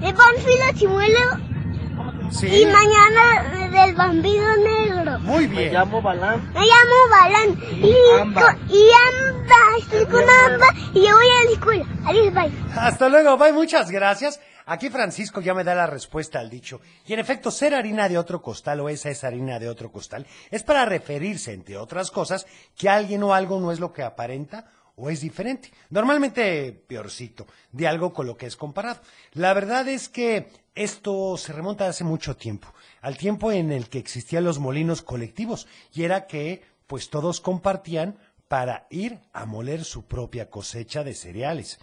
de, 0.00 0.06
de 0.06 0.12
Bonfilo 0.12 0.72
Chimuelo 0.74 2.30
Sí. 2.32 2.46
y 2.46 2.66
mañana 2.66 3.59
del 3.86 3.94
bambino 3.94 4.56
negro. 4.56 5.18
Muy 5.20 5.46
bien. 5.46 5.66
Me 5.66 5.72
llamo 5.72 6.02
Balán. 6.02 6.52
Me 6.52 6.60
llamo 6.60 7.08
Balán. 7.10 7.58
Y, 7.82 8.20
Amba. 8.20 8.40
co- 8.42 8.74
y 8.74 8.82
Amba, 9.08 9.78
estoy 9.78 10.06
con 10.06 10.22
Amba 10.22 10.66
y 10.94 11.06
yo 11.06 11.14
voy 11.14 11.26
a 11.26 11.44
la 11.44 11.50
escuela. 11.52 11.86
Adiós, 12.06 12.34
bye. 12.34 12.52
Hasta 12.76 13.08
luego, 13.08 13.36
bye, 13.36 13.52
muchas 13.52 13.90
gracias. 13.90 14.40
Aquí 14.66 14.88
Francisco 14.88 15.40
ya 15.40 15.52
me 15.54 15.64
da 15.64 15.74
la 15.74 15.86
respuesta 15.86 16.38
al 16.38 16.48
dicho. 16.50 16.80
Y 17.06 17.12
en 17.12 17.18
efecto, 17.18 17.50
ser 17.50 17.74
harina 17.74 18.08
de 18.08 18.18
otro 18.18 18.40
costal 18.40 18.80
o 18.80 18.88
esa 18.88 19.10
es 19.10 19.24
harina 19.24 19.58
de 19.58 19.68
otro 19.68 19.90
costal 19.90 20.26
es 20.50 20.62
para 20.62 20.84
referirse, 20.84 21.52
entre 21.52 21.76
otras 21.76 22.10
cosas, 22.10 22.46
que 22.76 22.88
alguien 22.88 23.22
o 23.24 23.34
algo 23.34 23.58
no 23.58 23.72
es 23.72 23.80
lo 23.80 23.92
que 23.92 24.02
aparenta 24.02 24.66
o 24.96 25.10
es 25.10 25.22
diferente. 25.22 25.72
Normalmente 25.88 26.72
peorcito, 26.86 27.46
de 27.72 27.88
algo 27.88 28.12
con 28.12 28.26
lo 28.26 28.36
que 28.36 28.46
es 28.46 28.56
comparado. 28.56 29.00
La 29.32 29.54
verdad 29.54 29.88
es 29.88 30.08
que 30.08 30.52
esto 30.74 31.36
se 31.36 31.52
remonta 31.52 31.88
hace 31.88 32.04
mucho 32.04 32.36
tiempo, 32.36 32.72
al 33.00 33.16
tiempo 33.16 33.52
en 33.52 33.72
el 33.72 33.88
que 33.88 33.98
existían 33.98 34.44
los 34.44 34.58
molinos 34.58 35.02
colectivos 35.02 35.66
y 35.92 36.04
era 36.04 36.26
que 36.26 36.62
pues 36.86 37.10
todos 37.10 37.40
compartían 37.40 38.18
para 38.48 38.86
ir 38.90 39.20
a 39.32 39.46
moler 39.46 39.84
su 39.84 40.06
propia 40.06 40.50
cosecha 40.50 41.04
de 41.04 41.14
cereales. 41.14 41.78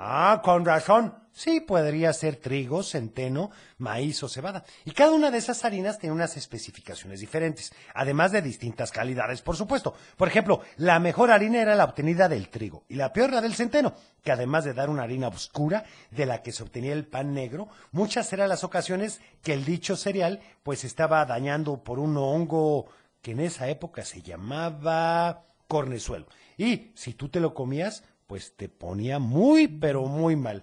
Ah, 0.00 0.42
con 0.44 0.64
razón. 0.64 1.12
Sí, 1.32 1.58
podría 1.58 2.12
ser 2.12 2.36
trigo, 2.36 2.84
centeno, 2.84 3.50
maíz 3.78 4.22
o 4.22 4.28
cebada. 4.28 4.62
Y 4.84 4.92
cada 4.92 5.10
una 5.10 5.32
de 5.32 5.38
esas 5.38 5.64
harinas 5.64 5.98
tiene 5.98 6.14
unas 6.14 6.36
especificaciones 6.36 7.18
diferentes, 7.18 7.72
además 7.94 8.30
de 8.30 8.40
distintas 8.40 8.92
calidades, 8.92 9.42
por 9.42 9.56
supuesto. 9.56 9.94
Por 10.16 10.28
ejemplo, 10.28 10.60
la 10.76 11.00
mejor 11.00 11.32
harina 11.32 11.60
era 11.60 11.74
la 11.74 11.82
obtenida 11.82 12.28
del 12.28 12.48
trigo 12.48 12.84
y 12.88 12.94
la 12.94 13.12
peor 13.12 13.32
la 13.32 13.40
del 13.40 13.56
centeno, 13.56 13.92
que 14.22 14.30
además 14.30 14.64
de 14.64 14.72
dar 14.72 14.88
una 14.88 15.02
harina 15.02 15.26
oscura 15.26 15.84
de 16.12 16.26
la 16.26 16.42
que 16.42 16.52
se 16.52 16.62
obtenía 16.62 16.92
el 16.92 17.08
pan 17.08 17.34
negro, 17.34 17.66
muchas 17.90 18.32
eran 18.32 18.48
las 18.48 18.62
ocasiones 18.62 19.20
que 19.42 19.52
el 19.52 19.64
dicho 19.64 19.96
cereal 19.96 20.40
pues 20.62 20.84
estaba 20.84 21.24
dañando 21.24 21.82
por 21.82 21.98
un 21.98 22.16
hongo 22.16 22.86
que 23.20 23.32
en 23.32 23.40
esa 23.40 23.68
época 23.68 24.04
se 24.04 24.22
llamaba 24.22 25.42
cornezuelo. 25.66 26.26
Y 26.56 26.92
si 26.94 27.14
tú 27.14 27.28
te 27.28 27.40
lo 27.40 27.52
comías, 27.52 28.04
pues 28.28 28.54
te 28.54 28.68
ponía 28.68 29.18
muy, 29.18 29.66
pero 29.66 30.04
muy 30.04 30.36
mal. 30.36 30.62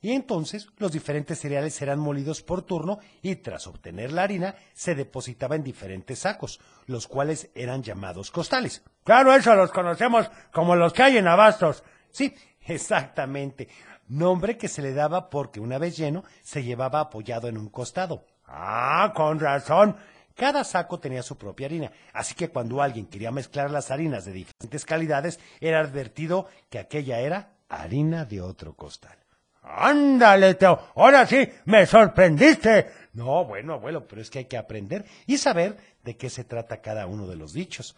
Y 0.00 0.12
entonces 0.12 0.68
los 0.78 0.92
diferentes 0.92 1.38
cereales 1.38 1.82
eran 1.82 1.98
molidos 1.98 2.40
por 2.40 2.62
turno 2.62 3.00
y 3.20 3.36
tras 3.36 3.66
obtener 3.66 4.12
la 4.12 4.22
harina 4.22 4.54
se 4.72 4.94
depositaba 4.94 5.56
en 5.56 5.64
diferentes 5.64 6.20
sacos, 6.20 6.60
los 6.86 7.06
cuales 7.06 7.50
eran 7.54 7.82
llamados 7.82 8.30
costales. 8.30 8.82
Claro, 9.04 9.34
eso 9.34 9.54
los 9.54 9.72
conocemos 9.72 10.30
como 10.52 10.76
los 10.76 10.94
que 10.94 11.02
hay 11.02 11.18
en 11.18 11.28
Abastos. 11.28 11.82
Sí, 12.10 12.34
exactamente. 12.62 13.68
Nombre 14.08 14.56
que 14.56 14.68
se 14.68 14.80
le 14.80 14.94
daba 14.94 15.28
porque 15.28 15.60
una 15.60 15.78
vez 15.78 15.96
lleno 15.96 16.24
se 16.42 16.62
llevaba 16.62 17.00
apoyado 17.00 17.48
en 17.48 17.58
un 17.58 17.68
costado. 17.68 18.24
Ah, 18.46 19.12
con 19.14 19.38
razón. 19.38 19.96
Cada 20.40 20.64
saco 20.64 20.98
tenía 20.98 21.22
su 21.22 21.36
propia 21.36 21.66
harina, 21.66 21.92
así 22.14 22.34
que 22.34 22.48
cuando 22.48 22.80
alguien 22.80 23.04
quería 23.04 23.30
mezclar 23.30 23.70
las 23.70 23.90
harinas 23.90 24.24
de 24.24 24.32
diferentes 24.32 24.86
calidades, 24.86 25.38
era 25.60 25.80
advertido 25.80 26.48
que 26.70 26.78
aquella 26.78 27.20
era 27.20 27.50
harina 27.68 28.24
de 28.24 28.40
otro 28.40 28.72
costal. 28.72 29.18
Ándale, 29.62 30.54
Teo. 30.54 30.92
Ahora 30.96 31.26
sí, 31.26 31.46
me 31.66 31.84
sorprendiste. 31.84 32.90
No, 33.12 33.44
bueno, 33.44 33.74
abuelo, 33.74 34.08
pero 34.08 34.22
es 34.22 34.30
que 34.30 34.38
hay 34.38 34.44
que 34.46 34.56
aprender 34.56 35.04
y 35.26 35.36
saber 35.36 35.76
de 36.02 36.16
qué 36.16 36.30
se 36.30 36.44
trata 36.44 36.80
cada 36.80 37.06
uno 37.06 37.26
de 37.26 37.36
los 37.36 37.52
dichos. 37.52 37.94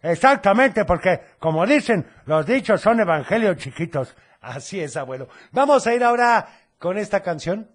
Exactamente, 0.00 0.86
porque, 0.86 1.20
como 1.38 1.66
dicen, 1.66 2.06
los 2.24 2.46
dichos 2.46 2.80
son 2.80 3.00
evangelios 3.00 3.58
chiquitos. 3.58 4.16
Así 4.40 4.80
es, 4.80 4.96
abuelo. 4.96 5.28
Vamos 5.52 5.86
a 5.86 5.94
ir 5.94 6.02
ahora 6.02 6.48
con 6.78 6.96
esta 6.96 7.20
canción 7.22 7.68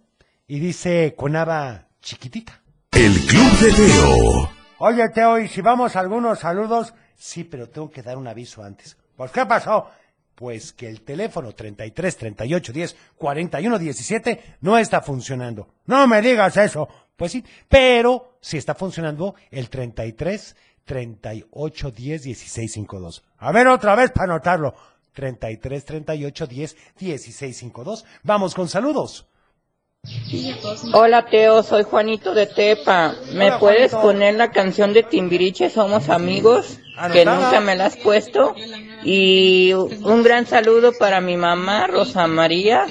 y 0.47 0.59
dice 0.59 1.13
Conaba 1.15 1.89
chiquitita. 2.01 2.58
El 2.99 3.13
Club 3.27 3.59
de 3.59 3.71
Teo. 3.71 4.49
Oye, 4.79 5.07
Teo, 5.07 5.39
¿y 5.39 5.47
si 5.47 5.61
vamos 5.61 5.95
a 5.95 6.01
algunos 6.01 6.39
saludos? 6.39 6.93
Sí, 7.15 7.45
pero 7.45 7.69
tengo 7.69 7.89
que 7.89 8.01
dar 8.01 8.17
un 8.17 8.27
aviso 8.27 8.61
antes. 8.61 8.97
Pues, 9.15 9.31
¿qué 9.31 9.45
pasó? 9.45 9.89
Pues 10.35 10.73
que 10.73 10.89
el 10.89 11.03
teléfono 11.03 11.53
33 11.53 12.17
38 12.17 12.73
10 12.73 12.97
41 13.15 13.79
17 13.79 14.57
no 14.59 14.77
está 14.77 14.99
funcionando. 14.99 15.69
No 15.85 16.07
me 16.07 16.21
digas 16.21 16.57
eso. 16.57 16.89
Pues 17.15 17.31
sí, 17.31 17.45
pero 17.69 18.37
sí 18.41 18.57
está 18.57 18.75
funcionando 18.75 19.33
el 19.49 19.69
33 19.69 20.57
38 20.83 21.91
10 21.91 22.23
16 22.23 22.71
52. 22.73 23.23
A 23.37 23.53
ver 23.53 23.69
otra 23.69 23.95
vez 23.95 24.11
para 24.11 24.33
anotarlo. 24.33 24.75
33 25.13 25.85
38 25.85 26.47
10 26.47 26.77
16 26.99 27.57
52. 27.57 28.05
Vamos 28.23 28.53
con 28.53 28.67
saludos. 28.67 29.25
Hola 30.93 31.25
Teo, 31.25 31.61
soy 31.63 31.83
Juanito 31.83 32.33
de 32.33 32.45
Tepa. 32.47 33.15
¿Me 33.33 33.47
Hola, 33.47 33.59
puedes 33.59 33.91
Juanito. 33.91 34.01
poner 34.01 34.35
la 34.35 34.51
canción 34.51 34.93
de 34.93 35.03
Timbiriche 35.03 35.69
Somos 35.69 36.09
Amigos? 36.09 36.79
Que 37.11 37.25
nunca 37.25 37.59
me 37.59 37.75
la 37.75 37.85
has 37.87 37.97
puesto. 37.97 38.55
Y 39.03 39.73
un 39.73 40.23
gran 40.23 40.45
saludo 40.45 40.91
para 40.97 41.21
mi 41.21 41.37
mamá, 41.37 41.87
Rosa 41.87 42.27
María. 42.27 42.85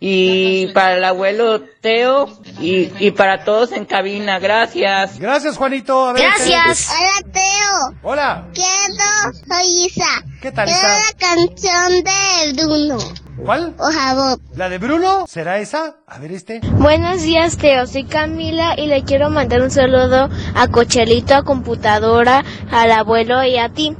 Y 0.00 0.66
para 0.68 0.96
el 0.96 1.04
abuelo 1.04 1.62
Teo. 1.80 2.28
Y, 2.60 2.90
y 2.98 3.10
para 3.12 3.44
todos 3.44 3.72
en 3.72 3.84
cabina. 3.84 4.38
Gracias. 4.38 5.18
Gracias, 5.18 5.56
Juanito. 5.56 6.08
A 6.08 6.12
ver, 6.12 6.22
Gracias. 6.22 6.90
Hola, 6.90 7.32
Teo. 7.32 7.98
Hola. 8.02 8.48
Quiero, 8.52 9.38
soy 9.48 9.86
Isa. 9.86 10.24
¿Qué 10.40 10.50
tal, 10.52 10.66
Quiero 10.66 10.80
Isa? 10.80 10.98
la 10.98 11.18
canción 11.18 12.04
de 12.04 12.62
Bruno. 12.62 12.98
¿Cuál? 13.36 13.74
Jabón. 13.78 14.40
¿La 14.54 14.68
de 14.68 14.78
Bruno? 14.78 15.26
¿Será 15.26 15.58
esa? 15.58 15.96
A 16.06 16.18
ver 16.18 16.32
este. 16.32 16.60
Buenos 16.78 17.22
días, 17.22 17.56
Teo. 17.56 17.86
Soy 17.86 18.04
Camila 18.04 18.74
y 18.76 18.86
le 18.86 19.02
quiero 19.04 19.30
mandar 19.30 19.62
un 19.62 19.70
saludo 19.70 20.28
a 20.54 20.68
Cochelito, 20.68 21.34
a 21.34 21.42
computadora, 21.42 22.44
al 22.70 22.90
abuelo 22.92 23.42
y 23.44 23.56
a 23.56 23.70
ti. 23.70 23.96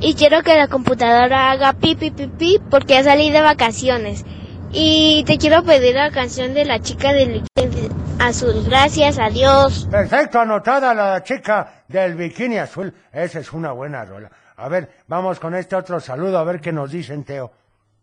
Y 0.00 0.14
quiero 0.14 0.42
que 0.42 0.56
la 0.56 0.68
computadora 0.68 1.50
haga 1.50 1.72
pi 1.72 1.96
pi 1.96 2.10
pi 2.10 2.28
pi 2.28 2.60
porque 2.70 2.94
ya 2.94 3.04
salí 3.04 3.30
de 3.30 3.40
vacaciones. 3.40 4.24
Y 4.72 5.24
te 5.26 5.38
quiero 5.38 5.64
pedir 5.64 5.94
la 5.94 6.10
canción 6.10 6.54
de 6.54 6.64
la 6.64 6.80
chica 6.80 7.12
del 7.12 7.42
bikini 7.56 7.88
azul. 8.18 8.64
Gracias, 8.66 9.18
adiós. 9.18 9.88
Perfecto, 9.90 10.38
anotada 10.40 10.94
la 10.94 11.22
chica 11.22 11.84
del 11.88 12.14
bikini 12.14 12.58
azul. 12.58 12.94
Esa 13.12 13.40
es 13.40 13.52
una 13.52 13.72
buena 13.72 14.04
rola. 14.04 14.30
A 14.56 14.68
ver, 14.68 14.90
vamos 15.06 15.40
con 15.40 15.54
este 15.54 15.76
otro 15.76 16.00
saludo, 16.00 16.38
a 16.38 16.44
ver 16.44 16.60
qué 16.60 16.72
nos 16.72 16.90
dicen, 16.90 17.24
Teo. 17.24 17.52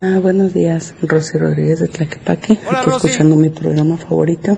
Ah, 0.06 0.20
buenos 0.20 0.54
días, 0.54 0.94
Rosy 1.02 1.38
Rodríguez 1.38 1.80
de 1.80 1.88
Tlaquepaque, 1.88 2.60
Hola, 2.68 2.82
aquí 2.82 2.90
Rosy. 2.90 3.08
escuchando 3.08 3.38
mi 3.38 3.50
programa 3.50 3.96
favorito. 3.96 4.58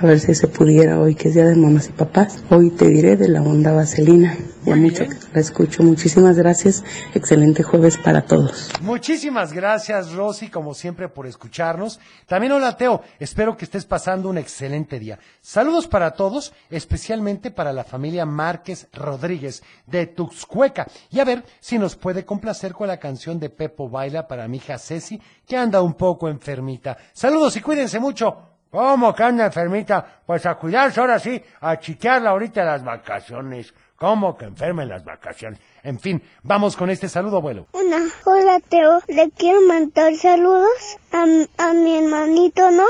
A 0.00 0.06
ver 0.06 0.18
si 0.18 0.34
se 0.34 0.48
pudiera 0.48 0.98
hoy, 0.98 1.14
que 1.14 1.28
es 1.28 1.34
Día 1.34 1.46
de 1.46 1.54
Mamás 1.54 1.88
y 1.88 1.92
Papás. 1.92 2.42
Hoy 2.50 2.70
te 2.70 2.88
diré 2.88 3.16
de 3.16 3.28
la 3.28 3.42
onda 3.42 3.70
vaselina. 3.70 4.36
Ya 4.64 4.74
mucho 4.74 5.04
que 5.04 5.14
la 5.32 5.40
escucho. 5.40 5.84
Muchísimas 5.84 6.36
gracias. 6.36 6.82
Excelente 7.14 7.62
jueves 7.62 7.96
para 7.96 8.22
todos. 8.22 8.70
Muchísimas 8.80 9.52
gracias, 9.52 10.12
Rosy, 10.12 10.48
como 10.48 10.74
siempre, 10.74 11.08
por 11.08 11.28
escucharnos. 11.28 12.00
También 12.26 12.52
hola, 12.52 12.76
Teo. 12.76 13.02
Espero 13.20 13.56
que 13.56 13.66
estés 13.66 13.84
pasando 13.84 14.28
un 14.28 14.38
excelente 14.38 14.98
día. 14.98 15.20
Saludos 15.40 15.86
para 15.86 16.10
todos, 16.10 16.52
especialmente 16.70 17.52
para 17.52 17.72
la 17.72 17.84
familia 17.84 18.26
Márquez 18.26 18.88
Rodríguez 18.92 19.62
de 19.86 20.08
Tuxcueca. 20.08 20.88
Y 21.10 21.20
a 21.20 21.24
ver 21.24 21.44
si 21.60 21.78
nos 21.78 21.94
puede 21.94 22.24
complacer 22.24 22.72
con 22.72 22.88
la 22.88 22.98
canción 22.98 23.38
de 23.38 23.48
Pepo 23.48 23.88
Baila 23.88 24.26
para 24.26 24.48
mi 24.48 24.56
hija 24.56 24.76
Ceci, 24.76 25.20
que 25.46 25.56
anda 25.56 25.82
un 25.82 25.94
poco 25.94 26.28
enfermita. 26.28 26.96
Saludos 27.12 27.56
y 27.56 27.60
cuídense 27.60 28.00
mucho. 28.00 28.53
¿Cómo 28.74 29.14
que 29.14 29.22
anda 29.22 29.46
enfermita? 29.46 30.04
Pues 30.26 30.44
a 30.46 30.56
cuidarse 30.56 30.98
ahora 30.98 31.20
sí, 31.20 31.40
a 31.60 31.78
chiquearla 31.78 32.30
ahorita 32.30 32.64
las 32.64 32.82
vacaciones. 32.82 33.72
¿Cómo 33.94 34.36
que 34.36 34.46
enferma 34.46 34.82
en 34.82 34.88
las 34.88 35.04
vacaciones? 35.04 35.60
En 35.84 36.00
fin, 36.00 36.20
vamos 36.42 36.76
con 36.76 36.90
este 36.90 37.08
saludo, 37.08 37.36
abuelo. 37.36 37.68
Hola, 37.70 38.02
hola, 38.24 38.58
Teo. 38.68 39.00
Le 39.06 39.30
quiero 39.30 39.60
mandar 39.68 40.16
saludos 40.16 40.98
a, 41.12 41.22
a 41.68 41.72
mi 41.72 41.98
hermanito, 41.98 42.68
¿no? 42.72 42.82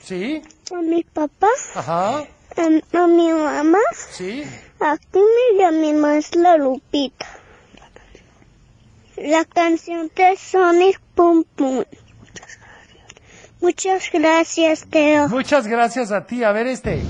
¿Sí? 0.00 0.40
A 0.72 0.80
mi 0.80 1.02
papá, 1.02 1.48
Ajá. 1.74 2.18
a, 2.20 2.98
a 3.02 3.06
mi 3.08 3.32
mamá. 3.32 3.80
¿Sí? 4.10 4.44
Aquí 4.78 5.18
me 5.18 5.58
llama 5.58 6.06
más 6.06 6.36
la 6.36 6.56
Lupita. 6.56 7.26
La 9.16 9.44
canción 9.44 10.08
de 10.14 10.36
Sonic 10.36 11.00
Pum 11.16 11.42
Pum. 11.56 11.82
Muchas 13.62 14.10
gracias, 14.12 14.84
Teo. 14.90 15.28
Muchas 15.28 15.68
gracias 15.68 16.10
a 16.10 16.26
ti. 16.26 16.42
A 16.42 16.50
ver 16.50 16.66
este. 16.66 17.00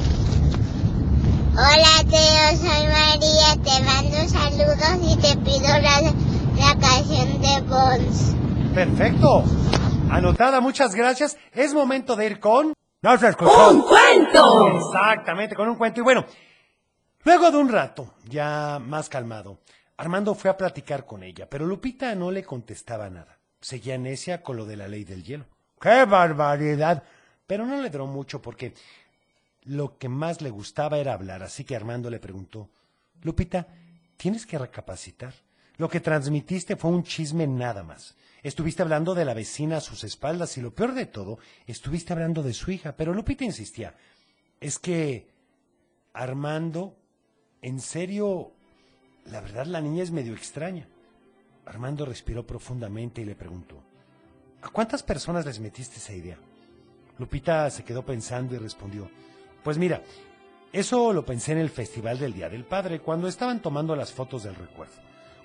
Hola, 1.52 2.10
Teo. 2.10 2.58
Soy 2.58 2.86
María. 2.88 3.56
Te 3.64 3.82
mando 3.82 4.28
saludos 4.28 4.98
y 5.02 5.16
te 5.16 5.34
pido 5.38 5.68
la, 5.80 6.12
la 6.58 6.78
canción 6.78 7.40
de 7.40 7.60
Bones. 7.62 8.36
Perfecto. 8.74 9.44
Anotada, 10.10 10.60
muchas 10.60 10.94
gracias. 10.94 11.38
Es 11.52 11.72
momento 11.72 12.16
de 12.16 12.26
ir 12.26 12.38
con... 12.38 12.74
No 13.00 13.16
se 13.16 13.28
escuchó. 13.28 13.70
¡Un 13.70 13.82
cuento! 13.82 14.68
Exactamente, 14.76 15.56
con 15.56 15.70
un 15.70 15.76
cuento. 15.76 16.00
Y 16.00 16.02
bueno, 16.04 16.26
luego 17.24 17.50
de 17.50 17.56
un 17.56 17.70
rato, 17.70 18.12
ya 18.28 18.78
más 18.78 19.08
calmado, 19.08 19.58
Armando 19.96 20.34
fue 20.34 20.50
a 20.50 20.56
platicar 20.58 21.06
con 21.06 21.22
ella, 21.22 21.48
pero 21.48 21.64
Lupita 21.64 22.14
no 22.14 22.30
le 22.30 22.44
contestaba 22.44 23.08
nada. 23.08 23.38
Seguía 23.62 23.96
necia 23.96 24.42
con 24.42 24.58
lo 24.58 24.66
de 24.66 24.76
la 24.76 24.86
ley 24.86 25.04
del 25.04 25.24
hielo. 25.24 25.46
¡Qué 25.82 26.04
barbaridad! 26.04 27.02
Pero 27.44 27.66
no 27.66 27.82
le 27.82 27.90
duró 27.90 28.06
mucho 28.06 28.40
porque 28.40 28.72
lo 29.64 29.98
que 29.98 30.08
más 30.08 30.40
le 30.40 30.50
gustaba 30.50 30.98
era 30.98 31.12
hablar, 31.12 31.42
así 31.42 31.64
que 31.64 31.74
Armando 31.74 32.08
le 32.08 32.20
preguntó, 32.20 32.70
Lupita, 33.22 33.66
tienes 34.16 34.46
que 34.46 34.58
recapacitar. 34.58 35.34
Lo 35.78 35.88
que 35.88 35.98
transmitiste 35.98 36.76
fue 36.76 36.92
un 36.92 37.02
chisme 37.02 37.48
nada 37.48 37.82
más. 37.82 38.14
Estuviste 38.44 38.82
hablando 38.82 39.12
de 39.14 39.24
la 39.24 39.34
vecina 39.34 39.78
a 39.78 39.80
sus 39.80 40.04
espaldas 40.04 40.56
y 40.56 40.60
lo 40.60 40.72
peor 40.72 40.94
de 40.94 41.06
todo, 41.06 41.40
estuviste 41.66 42.12
hablando 42.12 42.44
de 42.44 42.54
su 42.54 42.70
hija, 42.70 42.96
pero 42.96 43.12
Lupita 43.12 43.44
insistía, 43.44 43.96
es 44.60 44.78
que 44.78 45.28
Armando, 46.12 46.96
en 47.60 47.80
serio, 47.80 48.52
la 49.24 49.40
verdad 49.40 49.66
la 49.66 49.80
niña 49.80 50.04
es 50.04 50.12
medio 50.12 50.34
extraña. 50.34 50.86
Armando 51.66 52.04
respiró 52.04 52.46
profundamente 52.46 53.22
y 53.22 53.24
le 53.24 53.34
preguntó, 53.34 53.82
¿a 54.62 54.68
cuántas 54.70 55.02
personas 55.02 55.44
les 55.44 55.60
metiste 55.60 55.96
esa 55.96 56.12
idea? 56.12 56.38
Lupita 57.18 57.68
se 57.70 57.84
quedó 57.84 58.04
pensando 58.04 58.54
y 58.54 58.58
respondió, 58.58 59.10
pues 59.62 59.78
mira, 59.78 60.02
eso 60.72 61.12
lo 61.12 61.24
pensé 61.24 61.52
en 61.52 61.58
el 61.58 61.70
Festival 61.70 62.18
del 62.18 62.32
Día 62.32 62.48
del 62.48 62.64
Padre, 62.64 63.00
cuando 63.00 63.28
estaban 63.28 63.60
tomando 63.60 63.94
las 63.94 64.12
fotos 64.12 64.44
del 64.44 64.54
recuerdo. 64.54 64.94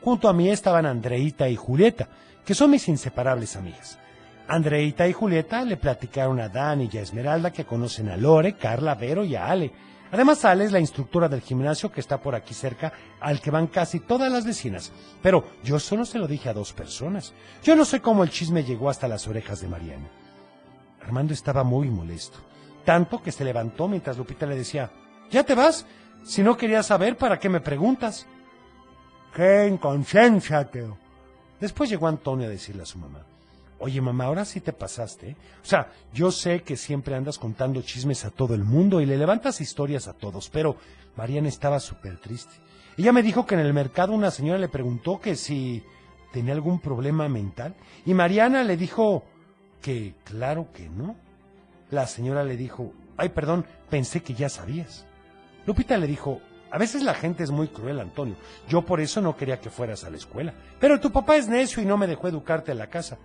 Junto 0.02 0.30
a 0.30 0.34
mí 0.34 0.50
estaban 0.50 0.86
Andreita 0.86 1.50
y 1.50 1.56
Julieta, 1.56 2.08
que 2.46 2.56
son 2.56 2.72
mis 2.72 2.88
inseparables 2.88 3.56
amigas. 3.58 4.00
Andreita 4.48 5.06
y 5.08 5.14
Julieta 5.14 5.66
le 5.66 5.76
platicaron 5.76 6.40
a 6.40 6.48
Dani 6.48 6.90
y 6.92 6.98
a 6.98 7.02
Esmeralda 7.02 7.52
que 7.52 7.66
conocen 7.66 8.08
a 8.10 8.16
Lore, 8.16 8.54
Carla, 8.54 8.96
Vero 8.96 9.26
y 9.26 9.36
a 9.36 9.48
Ale. 9.48 9.72
Además, 10.12 10.46
Ale 10.46 10.65
es 10.65 10.72
la 10.72 10.80
instructora 10.80 11.28
del 11.28 11.41
gimnasio 11.41 11.91
que 11.91 12.00
está 12.00 12.22
por 12.22 12.36
aquí 12.36 12.54
cerca, 12.54 12.93
al 13.20 13.41
que 13.41 13.52
van 13.52 13.67
casi 13.67 14.00
todas 14.00 14.32
las 14.32 14.46
vecinas. 14.46 14.91
Pero 15.22 15.43
yo 15.63 15.80
solo 15.80 16.06
se 16.06 16.20
lo 16.20 16.28
dije 16.28 16.50
a 16.50 16.54
dos 16.54 16.74
personas. 16.74 17.34
Yo 17.63 17.76
no 17.76 17.86
sé 17.86 18.02
cómo 18.02 18.24
el 18.24 18.30
chisme 18.30 18.63
llegó 18.63 18.89
hasta 18.89 19.08
las 19.08 19.28
orejas 19.28 19.62
de 19.62 19.67
Mariana. 19.67 20.08
Armando 21.02 21.34
estaba 21.34 21.63
muy 21.63 21.89
molesto, 21.89 22.38
tanto 22.84 23.22
que 23.22 23.32
se 23.32 23.46
levantó 23.46 23.88
mientras 23.88 24.17
Lupita 24.17 24.46
le 24.46 24.56
decía, 24.56 24.91
¿Ya 25.30 25.43
te 25.43 25.56
vas? 25.56 25.86
Si 26.24 26.41
no 26.41 26.58
querías 26.58 26.86
saber, 26.86 27.17
¿para 27.17 27.39
qué 27.39 27.50
me 27.50 27.62
preguntas? 27.62 28.26
¡Qué 29.34 29.67
inconsciencia, 29.67 30.65
Teo! 30.65 30.98
Después 31.60 31.89
llegó 31.89 32.08
Antonio 32.08 32.48
a 32.48 32.52
decirle 32.52 32.84
a 32.84 32.86
su 32.86 32.98
mamá, 32.98 33.26
Oye, 33.80 34.02
mamá, 34.02 34.26
ahora 34.26 34.46
sí 34.46 34.60
te 34.60 34.74
pasaste. 34.74 35.36
O 35.62 35.66
sea, 35.66 35.92
yo 36.13 36.32
sé 36.32 36.63
que 36.63 36.76
siempre 36.76 37.16
andas 37.16 37.38
contando 37.38 37.82
chismes 37.82 38.26
a 38.26 38.32
todo 38.32 38.56
el 38.56 38.63
mundo 38.63 39.02
y 39.02 39.06
le 39.06 39.18
levantas 39.18 39.62
historias 39.62 40.08
a 40.08 40.13
todos, 40.13 40.50
pero 40.50 40.78
Mariana 41.16 41.48
estaba 41.48 41.80
súper 41.80 42.18
triste. 42.18 42.54
Ella 42.98 43.12
me 43.12 43.22
dijo 43.22 43.46
que 43.46 43.54
en 43.54 43.62
el 43.62 43.74
mercado 43.74 44.13
una 44.13 44.32
señora 44.32 44.58
le 44.58 44.70
preguntó 44.70 45.20
que 45.20 45.36
si 45.36 45.84
tenía 46.32 46.54
algún 46.54 46.80
problema 46.80 47.30
mental 47.30 47.76
y 48.06 48.13
Mariana 48.13 48.63
le 48.63 48.78
dijo 48.78 49.24
que 49.82 50.16
claro 50.24 50.72
que 50.74 50.90
no. 50.90 51.16
La 51.92 52.08
señora 52.08 52.44
le 52.44 52.58
dijo, 52.58 52.92
ay, 53.16 53.30
perdón, 53.30 53.66
pensé 53.90 54.22
que 54.22 54.34
ya 54.34 54.50
sabías. 54.50 55.06
Lupita 55.66 55.98
le 55.98 56.08
dijo, 56.08 56.42
a 56.72 56.78
veces 56.78 57.04
la 57.04 57.13
gente 57.13 57.44
es 57.44 57.52
muy 57.52 57.68
cruel, 57.68 58.00
Antonio. 58.00 58.36
Yo 58.68 58.82
por 58.82 59.00
eso 59.00 59.22
no 59.22 59.38
quería 59.38 59.60
que 59.60 59.70
fueras 59.70 60.04
a 60.04 60.10
la 60.10 60.18
escuela. 60.18 60.54
Pero 60.80 61.00
tu 61.00 61.12
papá 61.12 61.38
es 61.38 61.48
necio 61.48 61.82
y 61.82 61.86
no 61.86 61.98
me 61.98 62.08
dejó 62.08 62.28
educarte 62.28 62.72
en 62.72 62.80
la 62.80 62.88
casa. 62.88 63.18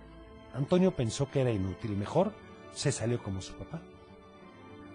Antonio 0.53 0.95
pensó 0.95 1.29
que 1.29 1.41
era 1.41 1.51
inútil 1.51 1.91
y 1.91 1.95
mejor 1.95 2.31
se 2.73 2.91
salió 2.91 3.21
como 3.21 3.41
su 3.41 3.53
papá. 3.53 3.81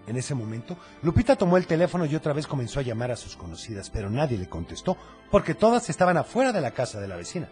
En 0.07 0.17
ese 0.17 0.33
momento, 0.33 0.75
Lupita 1.03 1.35
tomó 1.35 1.57
el 1.57 1.67
teléfono 1.67 2.05
y 2.05 2.15
otra 2.15 2.33
vez 2.33 2.47
comenzó 2.47 2.79
a 2.79 2.83
llamar 2.83 3.11
a 3.11 3.15
sus 3.15 3.35
conocidas, 3.35 3.89
pero 3.89 4.09
nadie 4.09 4.37
le 4.37 4.49
contestó, 4.49 4.97
porque 5.29 5.53
todas 5.53 5.89
estaban 5.89 6.17
afuera 6.17 6.51
de 6.51 6.61
la 6.61 6.71
casa 6.71 6.99
de 6.99 7.07
la 7.07 7.15
vecina, 7.15 7.47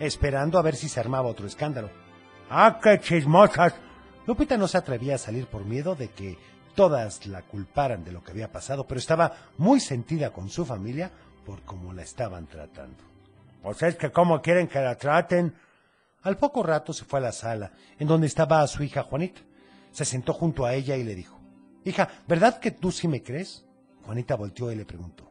esperando 0.00 0.58
a 0.58 0.62
ver 0.62 0.74
si 0.74 0.88
se 0.88 0.98
armaba 0.98 1.28
otro 1.28 1.46
escándalo. 1.46 1.90
¡Ah, 2.48 2.80
qué 2.82 2.98
chismosas! 2.98 3.74
Lupita 4.26 4.56
no 4.56 4.66
se 4.66 4.78
atrevía 4.78 5.14
a 5.14 5.18
salir 5.18 5.46
por 5.46 5.64
miedo 5.64 5.94
de 5.94 6.08
que 6.08 6.36
todas 6.74 7.26
la 7.26 7.42
culparan 7.42 8.04
de 8.04 8.12
lo 8.12 8.24
que 8.24 8.32
había 8.32 8.50
pasado, 8.50 8.86
pero 8.86 8.98
estaba 8.98 9.32
muy 9.58 9.78
sentida 9.78 10.32
con 10.32 10.48
su 10.48 10.64
familia 10.64 11.10
por 11.46 11.62
cómo 11.62 11.92
la 11.92 12.02
estaban 12.02 12.46
tratando. 12.46 12.96
Pues 13.62 13.82
es 13.82 13.96
que 13.96 14.10
cómo 14.10 14.40
quieren 14.40 14.66
que 14.66 14.80
la 14.80 14.96
traten. 14.96 15.54
Al 16.22 16.36
poco 16.36 16.62
rato 16.62 16.92
se 16.92 17.04
fue 17.04 17.18
a 17.18 17.22
la 17.22 17.32
sala, 17.32 17.72
en 17.98 18.06
donde 18.06 18.26
estaba 18.26 18.66
su 18.66 18.82
hija 18.82 19.02
Juanita. 19.02 19.40
Se 19.90 20.04
sentó 20.04 20.32
junto 20.32 20.66
a 20.66 20.74
ella 20.74 20.96
y 20.96 21.04
le 21.04 21.14
dijo, 21.14 21.38
Hija, 21.84 22.08
¿verdad 22.28 22.60
que 22.60 22.70
tú 22.70 22.92
sí 22.92 23.08
me 23.08 23.22
crees? 23.22 23.64
Juanita 24.04 24.36
volteó 24.36 24.70
y 24.70 24.76
le 24.76 24.84
preguntó, 24.84 25.30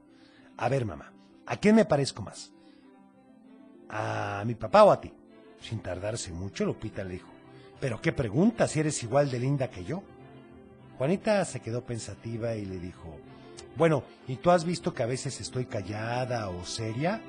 A 0.57 0.67
ver, 0.67 0.85
mamá, 0.85 1.13
¿a 1.45 1.57
quién 1.57 1.75
me 1.75 1.85
parezco 1.85 2.21
más? 2.21 2.51
¿A 3.89 4.43
mi 4.45 4.55
papá 4.55 4.83
o 4.83 4.91
a 4.91 4.99
ti? 4.99 5.13
Sin 5.61 5.79
tardarse 5.79 6.31
mucho, 6.31 6.65
Lupita 6.65 7.03
le 7.03 7.13
dijo, 7.13 7.29
¿pero 7.79 8.01
qué 8.01 8.11
pregunta 8.11 8.67
si 8.67 8.79
eres 8.79 9.01
igual 9.03 9.29
de 9.29 9.39
linda 9.39 9.69
que 9.69 9.83
yo? 9.83 10.03
Juanita 10.97 11.43
se 11.45 11.59
quedó 11.59 11.83
pensativa 11.83 12.55
y 12.55 12.65
le 12.65 12.79
dijo, 12.79 13.17
bueno, 13.75 14.03
¿y 14.27 14.35
tú 14.37 14.51
has 14.51 14.63
visto 14.63 14.93
que 14.93 15.03
a 15.03 15.07
veces 15.07 15.39
estoy 15.41 15.65
callada 15.65 16.49
o 16.49 16.65
seria? 16.65 17.21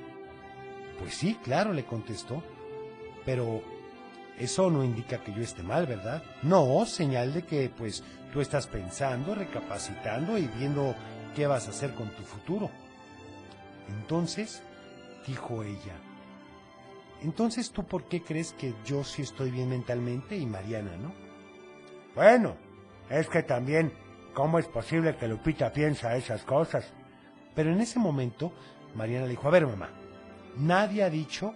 Pues 0.99 1.15
sí, 1.15 1.39
claro, 1.43 1.73
le 1.73 1.85
contestó, 1.85 2.43
pero 3.25 3.63
eso 4.39 4.71
no 4.71 4.83
indica 4.83 5.23
que 5.23 5.33
yo 5.33 5.43
esté 5.43 5.63
mal, 5.63 5.87
¿verdad? 5.87 6.23
No, 6.43 6.85
señal 6.87 7.35
de 7.35 7.43
que 7.43 7.69
pues 7.69 8.03
tú 8.33 8.41
estás 8.41 8.67
pensando, 8.67 9.35
recapacitando 9.35 10.39
y 10.39 10.47
viendo 10.47 10.95
qué 11.35 11.47
vas 11.47 11.67
a 11.67 11.71
hacer 11.71 11.95
con 11.95 12.09
tu 12.11 12.23
futuro. 12.23 12.71
Entonces, 13.89 14.63
dijo 15.27 15.63
ella, 15.63 15.95
entonces 17.23 17.71
tú 17.71 17.85
por 17.85 18.05
qué 18.05 18.23
crees 18.23 18.53
que 18.55 18.75
yo 18.85 19.05
sí 19.05 19.23
estoy 19.23 19.51
bien 19.51 19.69
mentalmente 19.69 20.37
y 20.37 20.47
Mariana 20.47 20.97
no? 20.97 21.13
Bueno, 22.15 22.57
es 23.11 23.29
que 23.29 23.43
también, 23.43 23.93
¿cómo 24.33 24.59
es 24.59 24.67
posible 24.67 25.17
que 25.17 25.29
Lupita 25.29 25.73
piensa 25.73 26.17
esas 26.17 26.43
cosas? 26.45 26.93
Pero 27.55 27.73
en 27.73 27.81
ese 27.81 27.99
momento, 27.99 28.53
Mariana 28.95 29.25
le 29.25 29.33
dijo, 29.33 29.49
a 29.49 29.51
ver 29.51 29.67
mamá, 29.67 29.91
nadie 30.57 31.03
ha 31.03 31.11
dicho 31.11 31.55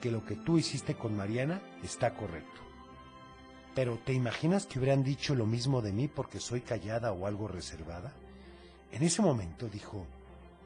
que 0.00 0.10
lo 0.10 0.24
que 0.24 0.36
tú 0.36 0.58
hiciste 0.58 0.94
con 0.94 1.16
Mariana 1.16 1.60
está 1.82 2.14
correcto. 2.14 2.60
Pero 3.74 3.98
¿te 3.98 4.12
imaginas 4.12 4.66
que 4.66 4.78
hubieran 4.78 5.04
dicho 5.04 5.34
lo 5.34 5.46
mismo 5.46 5.82
de 5.82 5.92
mí 5.92 6.08
porque 6.08 6.40
soy 6.40 6.62
callada 6.62 7.12
o 7.12 7.26
algo 7.26 7.46
reservada? 7.46 8.12
En 8.92 9.02
ese 9.02 9.20
momento 9.20 9.68
dijo, 9.68 10.06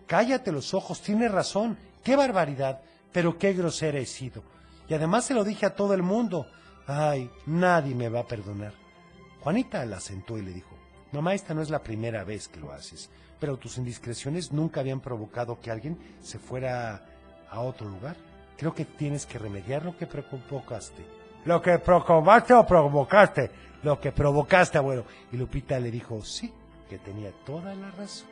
cállate 0.07 0.53
los 0.53 0.75
ojos, 0.75 1.03
tienes 1.03 1.33
razón, 1.33 1.77
qué 2.05 2.15
barbaridad, 2.15 2.83
pero 3.13 3.39
qué 3.39 3.53
grosera 3.53 3.99
he 3.99 4.07
sido. 4.07 4.43
Y 4.89 4.95
además 4.95 5.25
se 5.25 5.35
lo 5.35 5.45
dije 5.45 5.67
a 5.67 5.75
todo 5.75 5.95
el 5.95 6.03
mundo. 6.03 6.47
Ay, 6.87 7.31
nadie 7.47 7.95
me 7.95 8.09
va 8.09 8.21
a 8.21 8.27
perdonar. 8.27 8.75
Juanita 9.41 9.85
la 9.87 10.01
sentó 10.01 10.39
y 10.39 10.43
le 10.43 10.53
dijo, 10.53 10.77
mamá, 11.13 11.35
esta 11.35 11.55
no 11.55 11.63
es 11.63 11.71
la 11.71 11.83
primera 11.83 12.25
vez 12.25 12.49
que 12.49 12.61
lo 12.61 12.73
haces, 12.73 13.11
pero 13.39 13.57
tus 13.57 13.79
indiscreciones 13.79 14.53
nunca 14.53 14.81
habían 14.81 15.01
provocado 15.01 15.61
que 15.61 15.71
alguien 15.71 15.99
se 16.21 16.39
fuera 16.39 17.07
a 17.51 17.61
otro 17.61 17.89
lugar. 17.89 18.17
Creo 18.61 18.75
que 18.75 18.85
tienes 18.85 19.25
que 19.25 19.39
remediar 19.39 19.87
lo 19.87 19.97
que 19.97 20.07
provocaste. 20.07 21.03
¿Lo 21.47 21.63
que 21.63 21.79
provocaste 21.79 22.53
o 22.53 22.67
provocaste? 22.67 23.51
Lo 23.83 23.99
que 23.99 24.13
provocaste, 24.13 24.77
abuelo. 24.77 25.07
Y 25.33 25.39
Lupita 25.39 25.81
le 25.81 25.91
dijo, 25.91 26.23
sí, 26.23 26.53
que 26.87 26.99
tenía 26.99 27.33
toda 27.47 27.75
la 27.75 27.91
razón. 27.93 28.29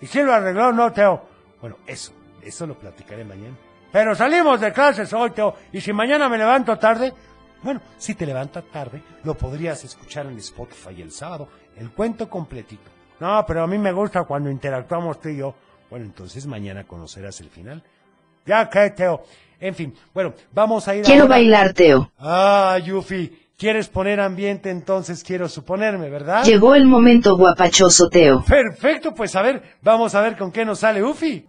¿Y 0.00 0.08
si 0.08 0.24
lo 0.24 0.34
arregló 0.34 0.72
no, 0.72 0.92
Teo? 0.92 1.22
Bueno, 1.60 1.76
eso, 1.86 2.10
eso 2.42 2.66
lo 2.66 2.76
platicaré 2.76 3.24
mañana. 3.24 3.56
Pero 3.92 4.16
salimos 4.16 4.60
de 4.60 4.72
clases 4.72 5.12
hoy, 5.12 5.30
Teo. 5.30 5.54
Y 5.70 5.80
si 5.80 5.92
mañana 5.92 6.28
me 6.28 6.36
levanto 6.36 6.76
tarde, 6.76 7.14
bueno, 7.62 7.80
si 7.96 8.16
te 8.16 8.26
levantas 8.26 8.64
tarde, 8.72 9.04
lo 9.22 9.34
podrías 9.34 9.84
escuchar 9.84 10.26
en 10.26 10.38
Spotify 10.38 11.00
el 11.00 11.12
sábado, 11.12 11.48
el 11.76 11.92
cuento 11.92 12.28
completito. 12.28 12.90
No, 13.20 13.44
pero 13.46 13.62
a 13.62 13.68
mí 13.68 13.78
me 13.78 13.92
gusta 13.92 14.24
cuando 14.24 14.50
interactuamos 14.50 15.20
tú 15.20 15.28
y 15.28 15.36
yo. 15.36 15.54
Bueno, 15.90 16.06
entonces 16.06 16.44
mañana 16.48 16.82
conocerás 16.82 17.40
el 17.40 17.50
final. 17.50 17.84
Ya 18.48 18.68
que, 18.68 18.90
Teo. 18.90 19.22
En 19.60 19.74
fin, 19.74 19.94
bueno, 20.14 20.32
vamos 20.52 20.88
a 20.88 20.94
ir 20.96 21.04
Quiero 21.04 21.22
ahora- 21.24 21.34
bailar, 21.36 21.72
Teo. 21.74 22.10
Ah, 22.18 22.78
Yufi, 22.82 23.30
¿quieres 23.58 23.88
poner 23.88 24.20
ambiente? 24.20 24.70
Entonces 24.70 25.22
quiero 25.22 25.48
suponerme, 25.48 26.08
¿verdad? 26.08 26.44
Llegó 26.44 26.74
el 26.74 26.86
momento 26.86 27.36
guapachoso, 27.36 28.08
Teo. 28.08 28.42
Perfecto, 28.44 29.14
pues 29.14 29.36
a 29.36 29.42
ver, 29.42 29.62
vamos 29.82 30.14
a 30.14 30.20
ver 30.22 30.36
con 30.38 30.50
qué 30.50 30.64
nos 30.64 30.78
sale 30.78 31.02
Ufi. 31.04 31.44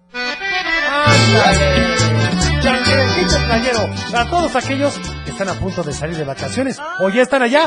Playero, 3.47 3.89
para 4.11 4.29
todos 4.29 4.55
aquellos 4.55 4.99
que 5.23 5.31
están 5.31 5.49
a 5.49 5.53
punto 5.53 5.83
de 5.83 5.93
salir 5.93 6.17
de 6.17 6.23
vacaciones 6.23 6.79
o 6.99 7.09
ya 7.09 7.21
están 7.21 7.41
allá. 7.43 7.63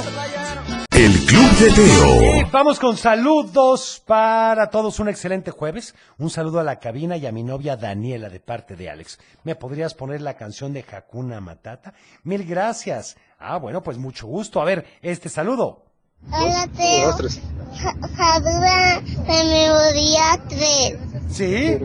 El 0.94 1.12
Club 1.26 1.50
de 1.59 1.70
Y 1.70 1.74
Teo. 1.74 2.48
vamos 2.52 2.78
con 2.78 2.96
saludos 2.96 4.02
para 4.07 4.68
todos. 4.70 5.00
Un 5.00 5.09
excelente 5.09 5.50
jueves. 5.50 5.94
Un 6.18 6.28
saludo 6.31 6.61
a 6.61 6.64
la 6.64 6.78
cabina 6.78 7.16
y 7.16 7.26
a 7.26 7.33
mi 7.33 7.42
novia 7.42 7.76
Daniela 7.76 8.28
de 8.28 8.40
parte 8.40 8.76
de 8.76 8.90
Alex. 8.90 9.18
¿Me 9.44 9.55
podrías 9.55 9.94
poner 9.94 10.20
la 10.20 10.35
canción 10.37 10.72
de 10.72 10.85
Hakuna 10.90 11.40
Matata? 11.40 11.94
Mil 12.24 12.44
gracias. 12.44 13.16
Ah, 13.38 13.57
bueno, 13.59 13.83
pues 13.83 13.96
mucho 13.98 14.26
gusto. 14.26 14.61
A 14.61 14.64
ver, 14.64 14.87
este 15.02 15.28
saludo. 15.28 15.85
Hola, 16.31 16.68
Teo. 16.76 17.16
Jadura 18.16 19.00
de 19.00 19.44
memoria 19.44 20.40
3. 20.48 20.98
¿Sí? 21.31 21.78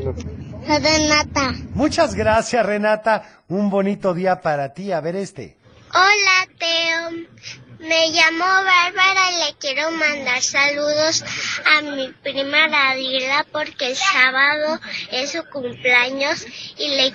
Renata. 0.68 1.54
Muchas 1.74 2.14
gracias, 2.14 2.66
Renata. 2.66 3.24
Un 3.48 3.70
bonito 3.70 4.14
día 4.14 4.42
para 4.42 4.74
ti. 4.74 4.92
A 4.92 5.00
ver 5.02 5.16
este. 5.16 5.58
Hola, 5.94 6.48
Teo. 6.60 7.67
Me 7.80 8.10
llamo 8.10 8.46
Bárbara 8.46 9.32
y 9.32 9.46
le 9.46 9.56
quiero 9.60 9.92
mandar 9.92 10.42
saludos 10.42 11.24
a 11.66 11.82
mi 11.82 12.12
prima 12.24 12.68
Radila 12.68 13.46
porque 13.52 13.92
el 13.92 13.96
sábado 13.96 14.80
es 15.12 15.32
su 15.32 15.44
cumpleaños 15.46 16.46
y 16.78 16.90
le 16.90 17.14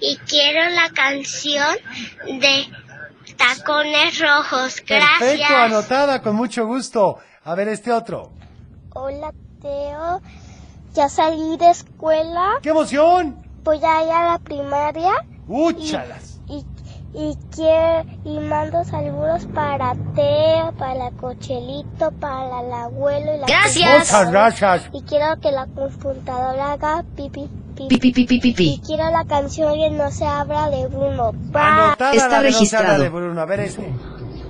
y 0.00 0.16
quiero 0.18 0.70
la 0.70 0.90
canción 0.90 1.76
de 2.40 2.66
Tacones 3.36 4.18
Rojos. 4.18 4.82
Gracias. 4.86 5.18
Perfecto, 5.18 5.56
anotada, 5.56 6.22
con 6.22 6.36
mucho 6.36 6.66
gusto. 6.66 7.18
A 7.44 7.54
ver 7.54 7.68
este 7.68 7.92
otro. 7.92 8.32
Hola, 8.94 9.32
Teo. 9.60 10.20
Ya 10.94 11.08
salí 11.08 11.56
de 11.56 11.70
escuela. 11.70 12.58
¡Qué 12.62 12.70
emoción! 12.70 13.42
Voy 13.62 13.78
a 13.78 14.02
ir 14.04 14.10
a 14.10 14.32
la 14.32 14.38
primaria. 14.38 15.12
¡Úchalas! 15.46 16.29
Y, 17.12 17.36
quiero, 17.54 18.04
y 18.24 18.38
mando 18.38 18.84
saludos 18.84 19.44
para 19.52 19.94
Teo, 20.14 20.72
para 20.78 20.94
la 20.94 21.10
Cochelito, 21.10 22.12
para 22.20 22.60
el 22.60 22.72
abuelo 22.72 23.34
y 23.34 23.38
la 23.38 23.46
Gracias. 23.46 23.98
Muchas 23.98 24.30
gracias. 24.30 24.90
Y 24.92 25.02
quiero 25.02 25.40
que 25.40 25.50
la 25.50 25.66
computadora 25.66 26.72
haga 26.72 27.04
pipi, 27.16 27.48
pipi. 27.74 27.88
Pipi, 27.88 28.12
pipi, 28.12 28.40
pipi. 28.40 28.68
Y 28.74 28.80
quiero 28.86 29.10
la 29.10 29.24
canción 29.24 29.74
que 29.74 29.90
no 29.90 30.10
se 30.12 30.24
habla 30.24 30.70
de 30.70 30.86
Bruno. 30.86 31.32
Anotada 31.52 32.12
Está 32.12 32.28
la 32.28 32.40
registrado. 32.42 33.02
de 33.02 33.08
Bruno. 33.08 33.40
A 33.40 33.44
ver 33.44 33.60
este. 33.60 33.92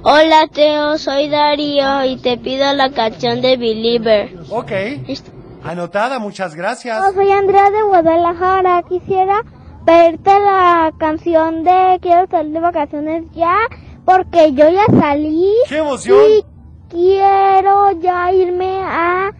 Hola 0.02 0.48
Teo, 0.52 0.98
soy 0.98 1.28
Darío 1.28 2.04
y 2.04 2.16
te 2.18 2.36
pido 2.38 2.72
la 2.74 2.90
canción 2.90 3.40
de 3.40 3.56
Believer. 3.56 4.34
Ok. 4.50 4.72
Anotada, 5.62 6.18
muchas 6.18 6.54
gracias. 6.54 6.98
Hola, 6.98 7.12
soy 7.12 7.30
Andrea 7.30 7.70
de 7.70 7.82
Guadalajara. 7.82 8.82
Quisiera 8.88 9.44
pedirte 9.90 10.30
la 10.30 10.92
canción 10.98 11.64
de 11.64 11.98
Quiero 12.00 12.28
salir 12.30 12.52
de 12.52 12.60
vacaciones 12.60 13.24
ya, 13.32 13.56
porque 14.04 14.52
yo 14.52 14.68
ya 14.68 14.86
salí. 14.86 15.52
¡Qué 15.68 15.78
emoción! 15.78 16.18
Y 16.30 16.44
quiero 16.88 17.90
ya 18.00 18.32
irme 18.32 18.82
a 18.84 19.32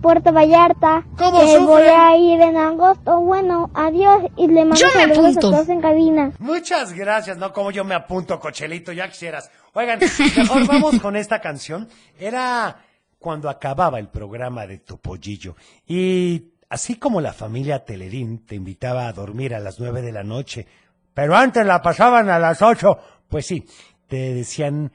Puerto 0.00 0.32
Vallarta. 0.32 1.04
¿Cómo 1.16 1.40
que 1.40 1.58
voy 1.58 1.82
a 1.82 2.16
ir 2.16 2.40
en 2.40 2.56
agosto. 2.56 3.20
Bueno, 3.20 3.70
adiós 3.74 4.24
y 4.36 4.48
le 4.48 4.64
mando 4.64 4.74
Yo 4.74 4.88
me 4.88 4.92
saludos 4.92 5.36
apunto. 5.36 5.48
a 5.48 5.50
todos 5.52 5.68
en 5.68 5.80
cabina. 5.80 6.32
Muchas 6.40 6.92
gracias, 6.92 7.36
no 7.36 7.52
como 7.52 7.70
yo 7.70 7.84
me 7.84 7.94
apunto, 7.94 8.40
cochelito, 8.40 8.90
ya 8.92 9.08
quisieras. 9.08 9.50
Oigan, 9.74 10.00
mejor 10.36 10.66
vamos 10.66 10.98
con 11.00 11.14
esta 11.14 11.40
canción. 11.40 11.88
Era 12.18 12.76
cuando 13.20 13.48
acababa 13.48 14.00
el 14.00 14.08
programa 14.08 14.66
de 14.66 14.78
Topollillo. 14.78 15.54
Y 15.86 16.51
así 16.72 16.96
como 16.96 17.20
la 17.20 17.34
familia 17.34 17.84
Teledín 17.84 18.46
te 18.46 18.54
invitaba 18.54 19.06
a 19.06 19.12
dormir 19.12 19.54
a 19.54 19.60
las 19.60 19.78
nueve 19.78 20.00
de 20.00 20.10
la 20.10 20.22
noche, 20.22 20.66
pero 21.12 21.36
antes 21.36 21.66
la 21.66 21.82
pasaban 21.82 22.30
a 22.30 22.38
las 22.38 22.62
ocho, 22.62 22.96
pues 23.28 23.44
sí, 23.44 23.66
te 24.08 24.32
decían 24.32 24.90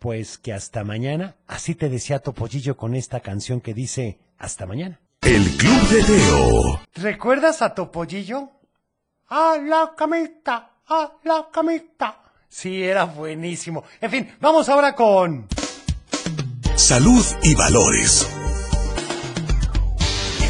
pues 0.00 0.38
que 0.38 0.52
hasta 0.52 0.82
mañana. 0.82 1.36
Así 1.46 1.76
te 1.76 1.88
decía 1.88 2.18
Topollillo 2.18 2.76
con 2.76 2.96
esta 2.96 3.20
canción 3.20 3.60
que 3.60 3.74
dice 3.74 4.18
hasta 4.38 4.66
mañana. 4.66 4.98
El 5.22 5.56
Club 5.56 5.88
de 5.90 6.02
Teo. 6.02 6.80
¿Recuerdas 6.96 7.62
a 7.62 7.74
Topollillo? 7.74 8.50
A 9.28 9.56
la 9.56 9.92
camita, 9.96 10.78
a 10.88 11.12
la 11.22 11.46
camita. 11.52 12.24
Sí, 12.48 12.82
era 12.82 13.04
buenísimo. 13.04 13.84
En 14.00 14.10
fin, 14.10 14.28
vamos 14.40 14.68
ahora 14.68 14.96
con... 14.96 15.46
Salud 16.74 17.24
y 17.44 17.54
valores. 17.54 18.28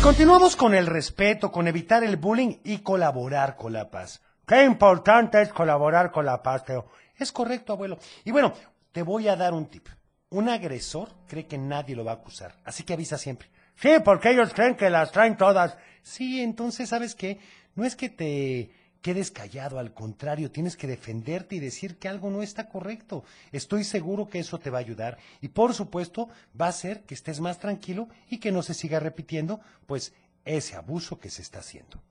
Continuamos 0.02 0.56
con 0.56 0.74
el 0.74 0.86
respeto, 0.86 1.52
con 1.52 1.68
evitar 1.68 2.02
el 2.02 2.16
bullying 2.16 2.56
y 2.64 2.78
colaborar 2.78 3.54
con 3.56 3.74
la 3.74 3.90
paz. 3.90 4.22
Qué 4.46 4.64
importante 4.64 5.42
es 5.42 5.50
colaborar 5.50 6.10
con 6.10 6.24
la 6.24 6.42
paz, 6.42 6.64
Teo. 6.64 6.86
Es 7.18 7.30
correcto, 7.30 7.74
abuelo. 7.74 7.98
Y 8.24 8.30
bueno, 8.30 8.54
te 8.92 9.02
voy 9.02 9.28
a 9.28 9.36
dar 9.36 9.52
un 9.52 9.66
tip. 9.66 9.88
Un 10.30 10.48
agresor 10.48 11.10
cree 11.28 11.46
que 11.46 11.58
nadie 11.58 11.94
lo 11.94 12.02
va 12.02 12.12
a 12.12 12.14
acusar, 12.14 12.54
así 12.64 12.82
que 12.82 12.94
avisa 12.94 13.18
siempre. 13.18 13.50
Sí, 13.76 13.90
porque 14.02 14.30
ellos 14.30 14.54
creen 14.54 14.74
que 14.74 14.88
las 14.88 15.12
traen 15.12 15.36
todas. 15.36 15.76
Sí, 16.02 16.40
entonces, 16.40 16.88
¿sabes 16.88 17.14
qué? 17.14 17.38
No 17.74 17.84
es 17.84 17.94
que 17.94 18.08
te 18.08 18.70
quedes 19.02 19.30
callado, 19.30 19.78
al 19.78 19.92
contrario, 19.92 20.50
tienes 20.50 20.76
que 20.76 20.86
defenderte 20.86 21.56
y 21.56 21.60
decir 21.60 21.96
que 21.96 22.08
algo 22.08 22.30
no 22.30 22.42
está 22.42 22.68
correcto. 22.68 23.24
Estoy 23.52 23.84
seguro 23.84 24.28
que 24.28 24.40
eso 24.40 24.58
te 24.58 24.70
va 24.70 24.78
a 24.78 24.82
ayudar 24.82 25.18
y 25.40 25.48
por 25.48 25.74
supuesto 25.74 26.28
va 26.58 26.66
a 26.66 26.70
hacer 26.70 27.02
que 27.02 27.14
estés 27.14 27.40
más 27.40 27.58
tranquilo 27.58 28.08
y 28.28 28.38
que 28.38 28.52
no 28.52 28.62
se 28.62 28.74
siga 28.74 29.00
repitiendo, 29.00 29.60
pues, 29.86 30.12
ese 30.44 30.76
abuso 30.76 31.18
que 31.18 31.30
se 31.30 31.42
está 31.42 31.60
haciendo. 31.60 32.02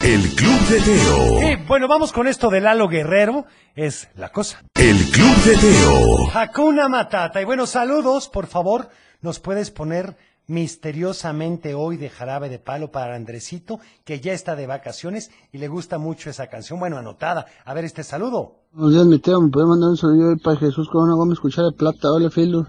El 0.00 0.20
Club 0.34 0.60
de 0.68 0.80
Teo. 0.80 1.42
Y 1.42 1.56
bueno, 1.66 1.88
vamos 1.88 2.12
con 2.12 2.28
esto 2.28 2.48
de 2.50 2.60
Lalo 2.60 2.86
Guerrero, 2.86 3.46
es 3.74 4.08
la 4.14 4.30
cosa. 4.30 4.62
El 4.74 4.96
Club 5.10 5.36
de 5.44 5.56
Teo. 5.56 6.30
Hakuna 6.32 6.88
Matata. 6.88 7.40
Y 7.40 7.44
bueno, 7.44 7.66
saludos, 7.66 8.28
por 8.28 8.46
favor, 8.46 8.90
nos 9.20 9.40
puedes 9.40 9.70
poner 9.70 10.16
misteriosamente 10.46 11.74
hoy 11.74 11.96
de 11.96 12.08
jarabe 12.08 12.48
de 12.48 12.58
palo 12.58 12.90
para 12.90 13.16
Andresito, 13.16 13.80
que 14.04 14.20
ya 14.20 14.32
está 14.32 14.54
de 14.56 14.66
vacaciones 14.66 15.30
y 15.52 15.58
le 15.58 15.68
gusta 15.68 15.98
mucho 15.98 16.30
esa 16.30 16.46
canción. 16.48 16.78
Bueno, 16.78 16.96
anotada. 16.98 17.46
A 17.64 17.74
ver 17.74 17.84
este 17.84 18.02
saludo. 18.04 18.54
Buenos 18.72 18.92
días, 18.94 19.06
mi 19.06 19.18
tío. 19.18 19.40
¿Me 19.40 19.50
puede 19.50 19.66
mandar 19.66 19.90
un 19.90 19.96
saludo 19.96 20.30
ahí 20.30 20.36
para 20.36 20.56
Jesús 20.56 20.88
Corona 20.88 21.14
Gómez, 21.14 21.40
Cuchara 21.40 21.68
de 21.70 21.76
Plata? 21.76 22.12
Hola, 22.12 22.30
Filo. 22.30 22.66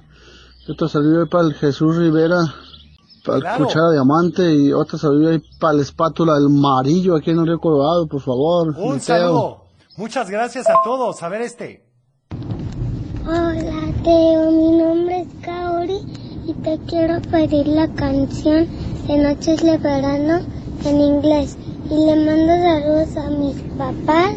Otro 0.70 0.88
saludo 0.90 1.22
ahí 1.22 1.30
para 1.30 1.46
el 1.46 1.54
Jesús 1.54 1.96
Rivera, 1.98 2.38
para 3.26 3.40
Claro. 3.40 3.58
el 3.58 3.66
Cuchara 3.68 3.88
de 3.90 3.94
Diamante. 3.94 4.56
Y 4.56 4.74
otro 4.74 4.98
saludo 4.98 5.30
ahí 5.30 5.42
para 5.60 5.74
la 5.74 5.82
espátula 5.84 6.34
del 6.36 6.50
Marillo 6.50 7.16
aquí 7.16 7.32
en 7.32 7.40
el 7.40 7.46
Río 7.48 7.60
Colorado, 7.60 8.08
por 8.08 8.22
favor. 8.22 8.70
Un 8.70 8.84
mi 8.94 9.00
tío. 9.00 9.00
saludo. 9.00 9.64
Muchas 9.98 10.30
gracias 10.30 10.70
a 10.70 10.76
todos. 10.84 11.22
A 11.24 11.30
ver 11.30 11.42
este. 11.42 11.84
Hola 13.26 13.94
Teo, 14.04 14.52
mi 14.52 14.78
nombre 14.78 15.22
es 15.22 15.28
Kaori 15.46 16.00
y 16.48 16.54
te 16.54 16.80
quiero 16.88 17.22
pedir 17.24 17.68
la 17.68 17.90
canción 17.90 18.68
de 19.06 19.18
Noches 19.18 19.62
de 19.62 19.78
Verano 19.78 20.40
en 20.86 21.02
inglés. 21.02 21.58
Y 21.90 22.06
le 22.06 22.16
mando 22.16 22.56
saludos 22.56 23.18
a 23.18 23.30
mis 23.30 23.56
papás 23.78 24.36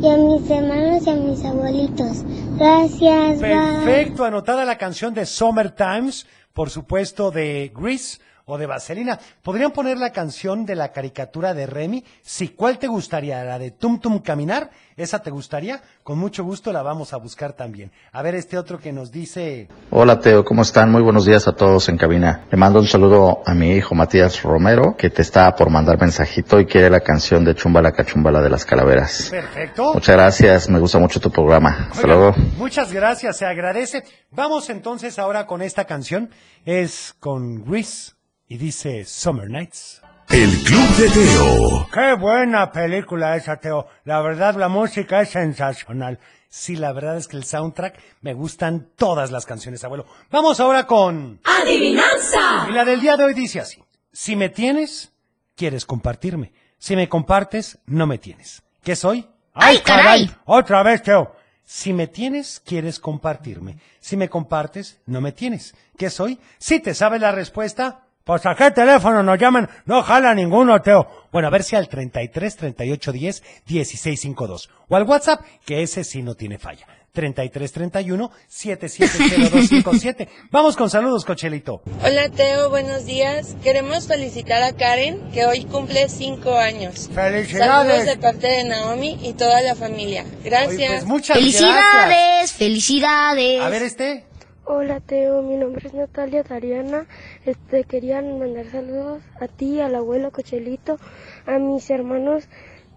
y 0.00 0.08
a 0.08 0.16
mis 0.16 0.50
hermanos 0.50 1.06
y 1.06 1.10
a 1.10 1.16
mis 1.16 1.44
abuelitos. 1.44 2.24
Gracias. 2.56 3.40
Perfecto, 3.40 4.24
anotada 4.24 4.64
la 4.64 4.78
canción 4.78 5.12
de 5.12 5.26
Summer 5.26 5.70
Times, 5.70 6.26
por 6.54 6.70
supuesto 6.70 7.30
de 7.30 7.70
Grease 7.74 8.20
o 8.50 8.58
de 8.58 8.66
Vaselina. 8.66 9.18
¿Podrían 9.42 9.70
poner 9.70 9.96
la 9.96 10.10
canción 10.10 10.66
de 10.66 10.74
la 10.74 10.92
caricatura 10.92 11.54
de 11.54 11.66
Remy? 11.66 12.04
Sí, 12.22 12.48
¿cuál 12.48 12.78
te 12.78 12.88
gustaría? 12.88 13.42
¿La 13.44 13.58
de 13.58 13.70
Tum 13.70 14.00
Tum 14.00 14.18
Caminar? 14.18 14.70
¿Esa 14.96 15.22
te 15.22 15.30
gustaría? 15.30 15.80
Con 16.02 16.18
mucho 16.18 16.44
gusto 16.44 16.72
la 16.72 16.82
vamos 16.82 17.14
a 17.14 17.16
buscar 17.16 17.52
también. 17.52 17.92
A 18.12 18.22
ver 18.22 18.34
este 18.34 18.58
otro 18.58 18.78
que 18.78 18.92
nos 18.92 19.12
dice... 19.12 19.68
Hola 19.90 20.18
Teo, 20.18 20.44
¿cómo 20.44 20.62
están? 20.62 20.90
Muy 20.90 21.00
buenos 21.00 21.24
días 21.24 21.46
a 21.46 21.52
todos 21.52 21.88
en 21.88 21.96
cabina. 21.96 22.44
Le 22.50 22.58
mando 22.58 22.80
un 22.80 22.86
saludo 22.86 23.40
a 23.46 23.54
mi 23.54 23.70
hijo 23.72 23.94
Matías 23.94 24.42
Romero, 24.42 24.96
que 24.98 25.10
te 25.10 25.22
está 25.22 25.54
por 25.54 25.70
mandar 25.70 25.98
mensajito 26.00 26.60
y 26.60 26.66
quiere 26.66 26.90
la 26.90 27.00
canción 27.00 27.44
de 27.44 27.54
Chumbala 27.54 27.92
Cachumbala 27.92 28.42
de 28.42 28.50
las 28.50 28.64
Calaveras. 28.64 29.28
Perfecto. 29.30 29.94
Muchas 29.94 30.16
gracias, 30.16 30.68
me 30.68 30.80
gusta 30.80 30.98
mucho 30.98 31.20
tu 31.20 31.30
programa. 31.30 31.88
Hasta 31.92 32.06
luego. 32.06 32.34
Muchas 32.58 32.92
gracias, 32.92 33.38
se 33.38 33.46
agradece. 33.46 34.02
Vamos 34.30 34.68
entonces 34.70 35.18
ahora 35.18 35.46
con 35.46 35.62
esta 35.62 35.84
canción. 35.84 36.30
Es 36.64 37.14
con 37.20 37.64
Grease 37.64 38.19
y 38.50 38.58
dice 38.58 39.04
Summer 39.04 39.48
Nights. 39.48 40.02
El 40.28 40.50
Club 40.64 40.88
de 40.96 41.08
Teo. 41.08 41.88
Qué 41.92 42.14
buena 42.14 42.72
película 42.72 43.36
esa, 43.36 43.58
Teo. 43.58 43.86
La 44.04 44.20
verdad, 44.22 44.56
la 44.56 44.68
música 44.68 45.20
es 45.20 45.30
sensacional. 45.30 46.18
Sí, 46.48 46.74
la 46.74 46.92
verdad 46.92 47.16
es 47.16 47.28
que 47.28 47.36
el 47.36 47.44
soundtrack 47.44 47.96
me 48.22 48.34
gustan 48.34 48.88
todas 48.96 49.30
las 49.30 49.46
canciones, 49.46 49.84
abuelo. 49.84 50.04
Vamos 50.32 50.58
ahora 50.58 50.84
con... 50.84 51.40
¡Adivinanza! 51.44 52.66
Y 52.68 52.72
la 52.72 52.84
del 52.84 53.00
día 53.00 53.16
de 53.16 53.22
hoy 53.22 53.34
dice 53.34 53.60
así. 53.60 53.84
Si 54.12 54.34
me 54.34 54.48
tienes, 54.48 55.12
quieres 55.54 55.86
compartirme. 55.86 56.52
Si 56.76 56.96
me 56.96 57.08
compartes, 57.08 57.78
no 57.86 58.08
me 58.08 58.18
tienes. 58.18 58.64
¿Qué 58.82 58.96
soy? 58.96 59.28
¡Ay, 59.54 59.78
caray! 59.78 60.28
Otra 60.44 60.82
vez, 60.82 61.04
Teo. 61.04 61.36
Si 61.62 61.92
me 61.92 62.08
tienes, 62.08 62.60
quieres 62.64 62.98
compartirme. 62.98 63.78
Si 64.00 64.16
me 64.16 64.28
compartes, 64.28 64.98
no 65.06 65.20
me 65.20 65.30
tienes. 65.30 65.76
¿Qué 65.96 66.10
soy? 66.10 66.40
Si 66.58 66.80
te 66.80 66.94
sabes 66.94 67.20
la 67.20 67.30
respuesta, 67.30 68.06
Pues 68.24 68.44
a 68.46 68.54
qué 68.54 68.70
teléfono 68.70 69.22
nos 69.22 69.38
llaman, 69.38 69.68
no 69.86 70.02
jala 70.02 70.34
ninguno, 70.34 70.80
Teo. 70.82 71.06
bueno, 71.32 71.48
a 71.48 71.50
ver 71.50 71.62
si 71.62 71.74
al 71.76 71.88
33 71.88 72.56
38 72.56 73.12
10 73.12 73.42
16 73.66 74.20
52 74.20 74.70
o 74.88 74.96
al 74.96 75.04
WhatsApp, 75.04 75.40
que 75.64 75.82
ese 75.82 76.04
sí 76.04 76.22
no 76.22 76.34
tiene 76.34 76.58
falla. 76.58 76.86
33 77.12 77.72
31 77.72 78.30
770257. 78.46 80.28
Vamos 80.52 80.76
con 80.76 80.88
saludos, 80.90 81.24
Cochelito. 81.24 81.82
Hola 82.04 82.28
Teo, 82.28 82.70
buenos 82.70 83.04
días. 83.04 83.56
Queremos 83.64 84.06
felicitar 84.06 84.62
a 84.62 84.74
Karen, 84.76 85.30
que 85.32 85.44
hoy 85.44 85.64
cumple 85.64 86.08
cinco 86.08 86.56
años. 86.56 87.10
¡Felicidades! 87.12 87.68
Saludos 87.68 88.06
de 88.06 88.16
parte 88.16 88.46
de 88.46 88.64
Naomi 88.64 89.18
y 89.22 89.32
toda 89.32 89.60
la 89.62 89.74
familia. 89.74 90.24
Gracias. 90.44 90.76
Oye, 90.76 90.88
pues 90.88 91.04
muchas 91.06 91.36
Felicidades, 91.36 92.52
felicidades. 92.52 93.60
A 93.60 93.68
ver 93.70 93.82
este. 93.82 94.29
Hola 94.64 95.00
Teo, 95.00 95.42
mi 95.42 95.56
nombre 95.56 95.88
es 95.88 95.94
Natalia 95.94 96.42
Dariana. 96.42 97.06
Este 97.44 97.84
querían 97.84 98.38
mandar 98.38 98.66
saludos 98.70 99.22
a 99.40 99.48
ti, 99.48 99.80
al 99.80 99.94
abuelo 99.94 100.30
Cochelito, 100.30 100.98
a 101.46 101.58
mis 101.58 101.88
hermanos 101.90 102.44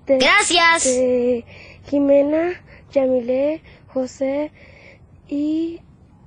de, 0.06 0.18
Gracias. 0.20 0.84
de 0.84 1.46
Jimena, 1.88 2.62
Yamile, 2.92 3.64
José 3.88 4.52
y 5.28 5.82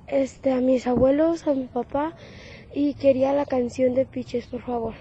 este 0.07 0.51
a 0.51 0.57
mis 0.57 0.87
abuelos, 0.87 1.47
a 1.47 1.53
mi 1.53 1.65
papá 1.65 2.13
y 2.73 2.95
quería 2.95 3.31
la 3.33 3.45
canción 3.45 3.93
de 3.93 4.05
Piches, 4.05 4.47
por 4.47 4.61
favor. 4.63 4.95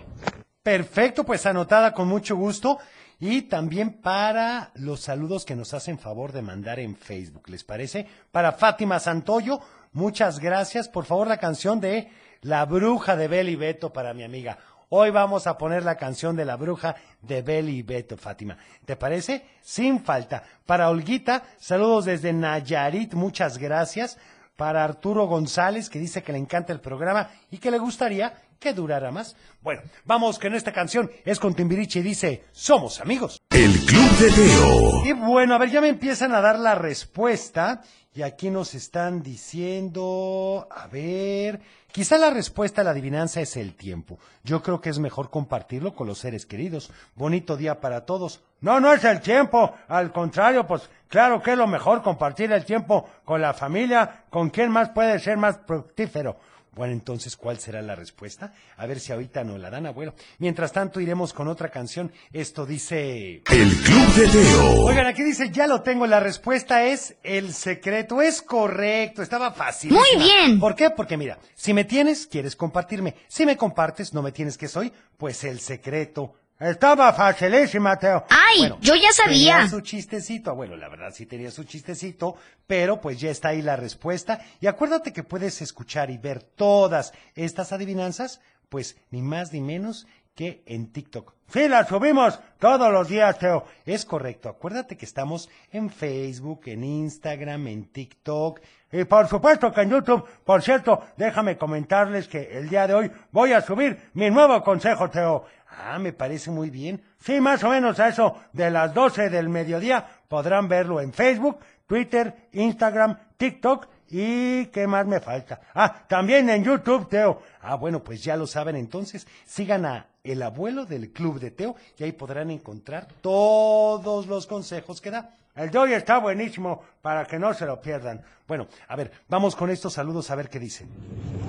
Perfecto, 0.63 1.25
pues 1.25 1.47
anotada 1.47 1.93
con 1.93 2.09
mucho 2.09 2.37
gusto. 2.37 2.79
Y 3.19 3.43
también 3.43 3.95
para 4.03 4.73
los 4.75 5.01
saludos 5.01 5.47
que 5.47 5.57
nos 5.57 5.73
hacen 5.73 5.99
favor 5.99 6.33
de 6.33 6.43
mandar 6.43 6.79
en 6.79 6.95
Facebook, 6.97 7.49
¿les 7.49 7.65
parece? 7.65 8.07
Para 8.31 8.53
Fátima 8.53 9.01
Santoyo, 9.01 9.61
muchas 9.93 10.39
gracias. 10.39 10.89
Por 10.89 11.05
favor, 11.05 11.27
la 11.27 11.39
canción 11.39 11.81
de 11.81 12.11
La 12.43 12.65
Bruja 12.65 13.17
de 13.17 13.29
Beli 13.29 13.57
Beto 13.57 13.93
para 13.93 14.15
mi 14.15 14.23
amiga. 14.23 14.59
Hoy 14.89 15.11
vamos 15.11 15.49
a 15.49 15.59
poner 15.59 15.83
la 15.83 15.97
canción 15.97 16.37
de 16.37 16.45
La 16.45 16.57
Bruja 16.57 16.95
de 17.21 17.43
Beli 17.43 17.83
Beto, 17.83 18.17
Fátima. 18.17 18.57
¿Te 18.85 18.95
parece? 18.95 19.45
Sin 19.61 20.05
falta. 20.05 20.45
Para 20.65 20.91
Olguita, 20.91 21.43
saludos 21.59 22.05
desde 22.05 22.33
Nayarit, 22.33 23.15
muchas 23.15 23.59
gracias. 23.59 24.17
Para 24.55 24.85
Arturo 24.85 25.27
González, 25.27 25.91
que 25.91 25.99
dice 25.99 26.23
que 26.23 26.33
le 26.33 26.39
encanta 26.39 26.73
el 26.73 26.81
programa 26.81 27.31
y 27.51 27.59
que 27.59 27.71
le 27.71 27.79
gustaría 27.79 28.33
que 28.59 28.73
durara 28.73 29.11
más. 29.11 29.37
Bueno, 29.63 29.83
vamos 30.05 30.39
que 30.39 30.47
en 30.47 30.55
esta 30.55 30.73
canción 30.73 31.11
es 31.25 31.39
con 31.39 31.55
Timbiriche 31.55 32.01
y 32.01 32.03
dice, 32.03 32.45
somos 32.53 33.01
amigos. 33.01 33.41
El 33.51 33.73
Club 33.85 34.11
de 34.19 34.31
Teo. 34.31 35.07
Y 35.07 35.13
bueno, 35.13 35.55
a 35.55 35.59
ver, 35.59 35.71
ya 35.71 35.81
me 35.81 35.89
empiezan 35.89 36.35
a 36.35 36.41
dar 36.41 36.59
la 36.59 36.75
respuesta 36.75 37.83
y 38.17 38.23
aquí 38.23 38.49
nos 38.49 38.75
están 38.75 39.23
diciendo, 39.23 40.67
a 40.71 40.87
ver, 40.87 41.61
quizá 41.93 42.17
la 42.17 42.31
respuesta 42.31 42.81
a 42.81 42.85
la 42.85 42.93
adivinanza 42.93 43.43
es 43.43 43.59
el 43.59 43.75
tiempo. 43.75 44.19
Yo 44.43 44.63
creo 44.63 44.81
que 44.81 44.89
es 44.89 44.99
mejor 44.99 45.29
compartirlo 45.29 45.95
con 45.95 46.07
los 46.07 46.19
seres 46.21 46.47
queridos. 46.47 46.91
Bonito 47.15 47.59
día 47.59 47.79
para 47.79 48.07
todos. 48.07 48.43
No, 48.63 48.81
no 48.81 48.91
es 48.91 49.05
el 49.05 49.21
tiempo. 49.21 49.75
Al 49.87 50.13
contrario, 50.13 50.67
pues 50.67 50.89
claro 51.09 51.43
que 51.43 51.53
es 51.53 51.59
lo 51.59 51.67
mejor 51.67 52.01
compartir 52.01 52.51
el 52.53 52.65
tiempo 52.65 53.07
con 53.27 53.43
la 53.43 53.53
familia. 53.53 54.25
¿Con 54.31 54.49
quién 54.49 54.71
más 54.71 54.89
puede 54.89 55.19
ser 55.19 55.37
más 55.37 55.59
fructífero? 55.67 56.39
Bueno, 56.77 56.93
entonces, 56.93 57.39
¿cuál 57.39 57.59
será 57.59 57.81
la 57.81 57.95
respuesta? 57.97 58.53
A 58.77 58.85
ver 58.85 59.01
si 59.01 59.11
ahorita 59.11 59.43
nos 59.45 59.59
la 59.59 59.71
dan, 59.71 59.87
abuelo. 59.87 60.15
Mientras 60.39 60.73
tanto, 60.73 61.01
iremos 61.01 61.33
con 61.33 61.49
otra 61.49 61.71
canción. 61.71 62.13
Esto 62.35 62.67
dice... 62.67 63.43
El 63.51 63.73
Club 63.77 64.15
de 64.15 64.29
Teo. 64.29 64.85
Oigan, 64.85 65.07
aquí 65.07 65.23
dice, 65.23 65.51
ya 65.51 65.67
lo 65.67 65.81
tengo, 65.81 66.07
la 66.07 66.21
respuesta 66.21 66.85
es 66.85 67.17
el 67.23 67.55
secreto. 67.55 68.21
Es 68.21 68.43
correcto, 68.43 69.23
estaba 69.23 69.53
fácil. 69.53 69.91
Muy 69.91 70.19
bien. 70.19 70.61
¿Por 70.61 70.75
qué? 70.75 70.91
Porque 70.91 71.17
mira, 71.17 71.39
si 71.55 71.73
me 71.73 71.85
tienes, 71.85 72.27
quieres 72.27 72.55
compartirme. 72.55 73.15
Si 73.27 73.47
me 73.47 73.57
compartes, 73.57 74.13
no 74.13 74.21
me 74.21 74.33
tienes 74.33 74.59
que 74.59 74.69
soy, 74.69 74.93
pues 75.17 75.45
el 75.45 75.61
secreto. 75.61 76.35
Estaba 76.59 77.13
facilísima, 77.13 77.99
Teo. 77.99 78.25
Ay, 78.31 78.73
yo 78.81 78.95
ya 78.95 79.13
sabía. 79.13 79.57
Tenía 79.57 79.69
su 79.69 79.81
chistecito, 79.83 80.51
abuelo, 80.51 80.77
la 80.77 80.89
verdad 80.89 81.13
sí 81.13 81.27
tenía 81.27 81.51
su 81.51 81.65
chistecito, 81.65 82.37
pero 82.67 82.99
pues 83.01 83.21
ya 83.21 83.31
está 83.31 83.49
ahí 83.49 83.61
la 83.61 83.77
respuesta. 83.77 84.41
Y 84.61 84.67
acuérdate 84.67 85.13
que 85.13 85.23
puedes 85.23 85.61
escuchar 85.61 86.11
y 86.11 86.17
ver 86.17 86.43
todas 86.43 87.13
estas 87.35 87.73
adivinanzas, 87.73 88.41
pues 88.71 88.97
ni 89.11 89.21
más 89.21 89.53
ni 89.53 89.61
menos 89.61 90.07
que 90.35 90.63
en 90.67 90.93
TikTok. 90.93 91.35
Sí, 91.49 91.69
las 91.69 91.89
subimos 91.89 92.41
todos 92.59 92.93
los 92.93 93.09
días, 93.09 93.39
Teo. 93.39 93.65
Es 93.85 94.05
correcto. 94.05 94.49
Acuérdate 94.49 94.97
que 94.97 95.05
estamos 95.05 95.49
en 95.73 95.91
Facebook, 95.91 96.63
en 96.67 96.85
Instagram, 96.85 97.67
en 97.69 97.85
TikTok. 97.87 98.61
Y 98.93 99.05
por 99.05 99.29
supuesto 99.29 99.73
que 99.73 99.83
en 99.83 99.91
YouTube. 99.91 100.25
Por 100.45 100.63
cierto, 100.63 101.03
déjame 101.17 101.57
comentarles 101.57 102.29
que 102.29 102.51
el 102.53 102.69
día 102.69 102.87
de 102.87 102.95
hoy 102.95 103.13
voy 103.31 103.53
a 103.53 103.61
subir 103.61 104.11
mi 104.15 104.31
nuevo 104.31 104.63
consejo, 104.63 105.09
Teo. 105.09 105.47
Ah, 105.79 105.99
me 105.99 106.13
parece 106.13 106.51
muy 106.51 106.71
bien. 106.71 107.03
Sí, 107.19 107.41
más 107.41 107.63
o 107.63 107.69
menos 107.69 108.01
a 108.01 108.09
eso 108.09 108.37
de 108.53 108.71
las 108.71 108.95
12 108.95 109.29
del 109.29 109.51
mediodía 109.51 110.07
podrán 110.27 110.69
verlo 110.69 111.01
en 111.01 111.13
Facebook, 111.13 111.59
Twitter, 111.87 112.49
Instagram, 112.53 113.19
TikTok 113.37 113.87
y 114.09 114.67
¿qué 114.67 114.87
más 114.87 115.07
me 115.07 115.21
falta? 115.21 115.61
Ah, 115.75 116.05
también 116.09 116.49
en 116.49 116.65
YouTube, 116.65 117.09
Teo. 117.09 117.43
Ah, 117.61 117.75
bueno, 117.75 118.03
pues 118.03 118.25
ya 118.25 118.37
lo 118.37 118.47
saben 118.47 118.77
entonces. 118.77 119.27
Sigan 119.45 119.85
a 119.85 120.07
el 120.25 120.43
abuelo 120.43 120.87
del 120.87 121.13
club 121.13 121.39
de 121.41 121.51
Teo 121.51 121.77
y 121.99 122.05
ahí 122.05 122.13
podrán 122.13 122.51
encontrar 122.51 123.09
todos 123.21 124.27
los 124.27 124.47
consejos 124.47 125.01
que 125.01 125.11
da. 125.11 125.37
El 125.57 125.71
de 125.71 125.79
hoy 125.79 125.93
está 125.95 126.19
buenísimo 126.19 126.83
para 127.01 127.25
que 127.25 127.39
no 127.39 127.55
se 127.55 127.65
lo 127.65 127.81
pierdan. 127.81 128.21
Bueno, 128.47 128.67
a 128.89 128.95
ver, 128.95 129.11
vamos 129.27 129.57
con 129.57 129.71
estos 129.71 129.95
saludos 129.95 130.31
a 130.31 130.35
ver 130.35 130.51
qué 130.51 130.59
dicen. 130.61 130.91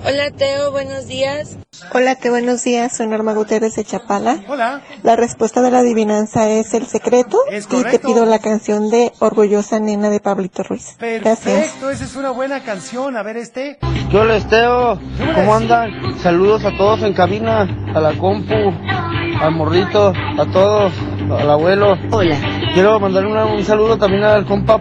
Hola 0.02 0.30
Teo, 0.30 0.70
buenos 0.72 1.06
días. 1.06 1.58
Hola, 1.92 2.14
Teo, 2.14 2.32
buenos 2.32 2.64
días. 2.64 2.96
Soy 2.96 3.06
Norma 3.06 3.34
Gutiérrez 3.34 3.74
de 3.74 3.84
Chapala. 3.84 4.42
Hola. 4.48 4.80
La 5.02 5.14
respuesta 5.14 5.60
de 5.60 5.70
la 5.70 5.80
adivinanza 5.80 6.48
es 6.48 6.72
El 6.72 6.86
Secreto. 6.86 7.38
Es 7.50 7.66
y 7.66 7.68
te 7.68 7.76
correcto. 7.76 8.08
pido 8.08 8.24
la 8.24 8.38
canción 8.38 8.88
de 8.88 9.12
Orgullosa 9.18 9.78
Nena 9.78 10.08
de 10.08 10.20
Pablito 10.20 10.62
Ruiz. 10.62 10.96
Gracias. 10.98 11.40
Perfecto, 11.40 11.90
esa 11.90 12.04
es 12.04 12.16
una 12.16 12.30
buena 12.30 12.64
canción. 12.64 13.14
A 13.14 13.22
ver 13.22 13.36
este. 13.36 13.78
Yo 14.10 14.24
les 14.24 14.48
Teo, 14.48 14.98
¿cómo 15.34 15.54
andan? 15.54 16.18
Saludos 16.20 16.64
a 16.64 16.74
todos 16.78 17.02
en 17.02 17.12
cabina, 17.12 17.62
a 17.94 18.00
la 18.00 18.16
compu, 18.16 18.54
al 18.54 19.50
morrito, 19.52 20.14
a 20.14 20.46
todos, 20.50 20.94
al 21.36 21.50
abuelo. 21.50 21.98
Hola. 22.10 22.36
Quiero 22.74 22.98
mandar 23.00 23.26
una- 23.26 23.44
un 23.46 23.64
saludo 23.64 23.96
también 23.98 24.22
al 24.24 24.44
compa 24.44 24.80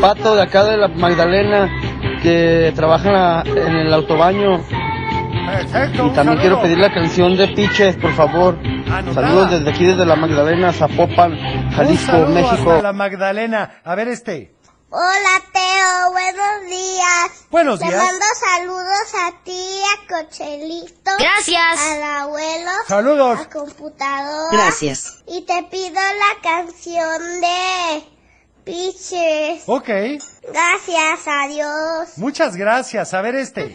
Pato 0.00 0.34
de 0.36 0.42
acá 0.42 0.64
de 0.64 0.76
la 0.76 0.88
Magdalena, 0.88 1.68
que 2.22 2.72
trabaja 2.74 3.08
en, 3.08 3.14
la- 3.14 3.66
en 3.68 3.76
el 3.76 3.92
autobaño. 3.94 4.60
Perfecto. 5.46 6.06
Y 6.06 6.10
también 6.10 6.38
quiero 6.38 6.60
pedir 6.62 6.78
la 6.78 6.92
canción 6.92 7.36
de 7.36 7.48
Piches, 7.48 7.96
por 7.96 8.12
favor. 8.12 8.56
Anotada. 8.90 9.28
Saludos 9.28 9.50
desde 9.50 9.70
aquí, 9.70 9.84
desde 9.84 10.04
la 10.06 10.16
Magdalena, 10.16 10.72
Zapopan, 10.72 11.36
Jalisco, 11.72 12.26
México. 12.28 12.70
hasta 12.70 12.82
la 12.82 12.92
Magdalena. 12.92 13.70
A 13.84 13.94
ver 13.94 14.08
este. 14.08 14.53
Hola 14.96 15.42
Teo, 15.52 16.12
buenos 16.12 16.70
días. 16.70 17.46
Buenos 17.50 17.80
Te 17.80 17.86
días. 17.86 18.00
mando 18.00 18.24
saludos 18.48 19.14
a 19.24 19.42
ti, 19.42 19.80
a 19.82 20.06
Cochelito. 20.06 21.10
Gracias. 21.18 21.80
Al 21.80 22.02
abuelo. 22.04 22.70
Saludos. 22.86 23.40
A 23.40 23.50
computadora. 23.50 24.52
Gracias. 24.52 25.24
Y 25.26 25.40
te 25.42 25.64
pido 25.64 25.94
la 25.96 26.40
canción 26.44 27.40
de 27.40 28.04
Piches. 28.62 29.64
Ok. 29.66 29.88
Gracias, 30.52 31.26
adiós. 31.26 32.16
Muchas 32.18 32.54
gracias. 32.54 33.14
A 33.14 33.20
ver 33.20 33.34
este. 33.34 33.74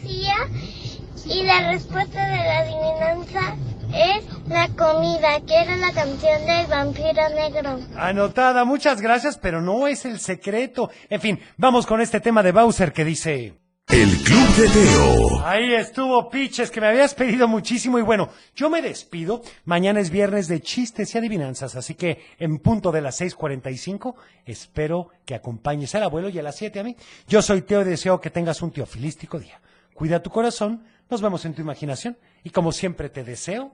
Y 1.25 1.43
la 1.43 1.69
respuesta 1.69 2.27
de 2.29 2.37
la 2.37 2.59
adivinanza 2.59 3.57
es 3.93 4.25
la 4.47 4.67
comida, 4.69 5.41
que 5.45 5.55
era 5.55 5.75
la 5.77 5.91
canción 5.91 6.45
del 6.45 6.67
vampiro 6.67 7.29
negro. 7.35 7.79
Anotada, 7.95 8.65
muchas 8.65 9.01
gracias, 9.01 9.37
pero 9.37 9.61
no 9.61 9.87
es 9.87 10.05
el 10.05 10.19
secreto. 10.19 10.89
En 11.09 11.21
fin, 11.21 11.39
vamos 11.57 11.85
con 11.85 12.01
este 12.01 12.19
tema 12.19 12.43
de 12.43 12.51
Bowser 12.51 12.93
que 12.93 13.05
dice... 13.05 13.53
El 13.89 14.17
Club 14.21 14.55
de 14.55 14.69
Teo. 14.69 15.43
Ahí 15.43 15.73
estuvo, 15.73 16.29
Piches, 16.29 16.69
que 16.69 16.79
me 16.79 16.85
habías 16.85 17.15
pedido 17.15 17.47
muchísimo 17.47 17.97
y 17.97 18.03
bueno, 18.03 18.29
yo 18.55 18.69
me 18.69 18.83
despido. 18.83 19.41
Mañana 19.65 19.99
es 19.99 20.11
viernes 20.11 20.47
de 20.47 20.61
chistes 20.61 21.15
y 21.15 21.17
adivinanzas, 21.17 21.75
así 21.75 21.95
que 21.95 22.23
en 22.37 22.59
punto 22.59 22.91
de 22.91 23.01
las 23.01 23.19
6.45 23.19 24.13
espero 24.45 25.09
que 25.25 25.33
acompañes 25.33 25.95
al 25.95 26.03
abuelo 26.03 26.29
y 26.29 26.37
a 26.37 26.43
las 26.43 26.57
7 26.57 26.79
a 26.79 26.83
mí. 26.83 26.95
Yo 27.27 27.41
soy 27.41 27.63
Teo 27.63 27.81
y 27.81 27.85
deseo 27.85 28.21
que 28.21 28.29
tengas 28.29 28.61
un 28.61 28.69
teofilístico 28.69 29.39
día. 29.39 29.59
Cuida 29.95 30.21
tu 30.21 30.29
corazón, 30.29 30.83
nos 31.09 31.23
vemos 31.23 31.43
en 31.45 31.55
tu 31.55 31.63
imaginación 31.63 32.15
y 32.43 32.51
como 32.51 32.71
siempre 32.71 33.09
te 33.09 33.23
deseo 33.23 33.73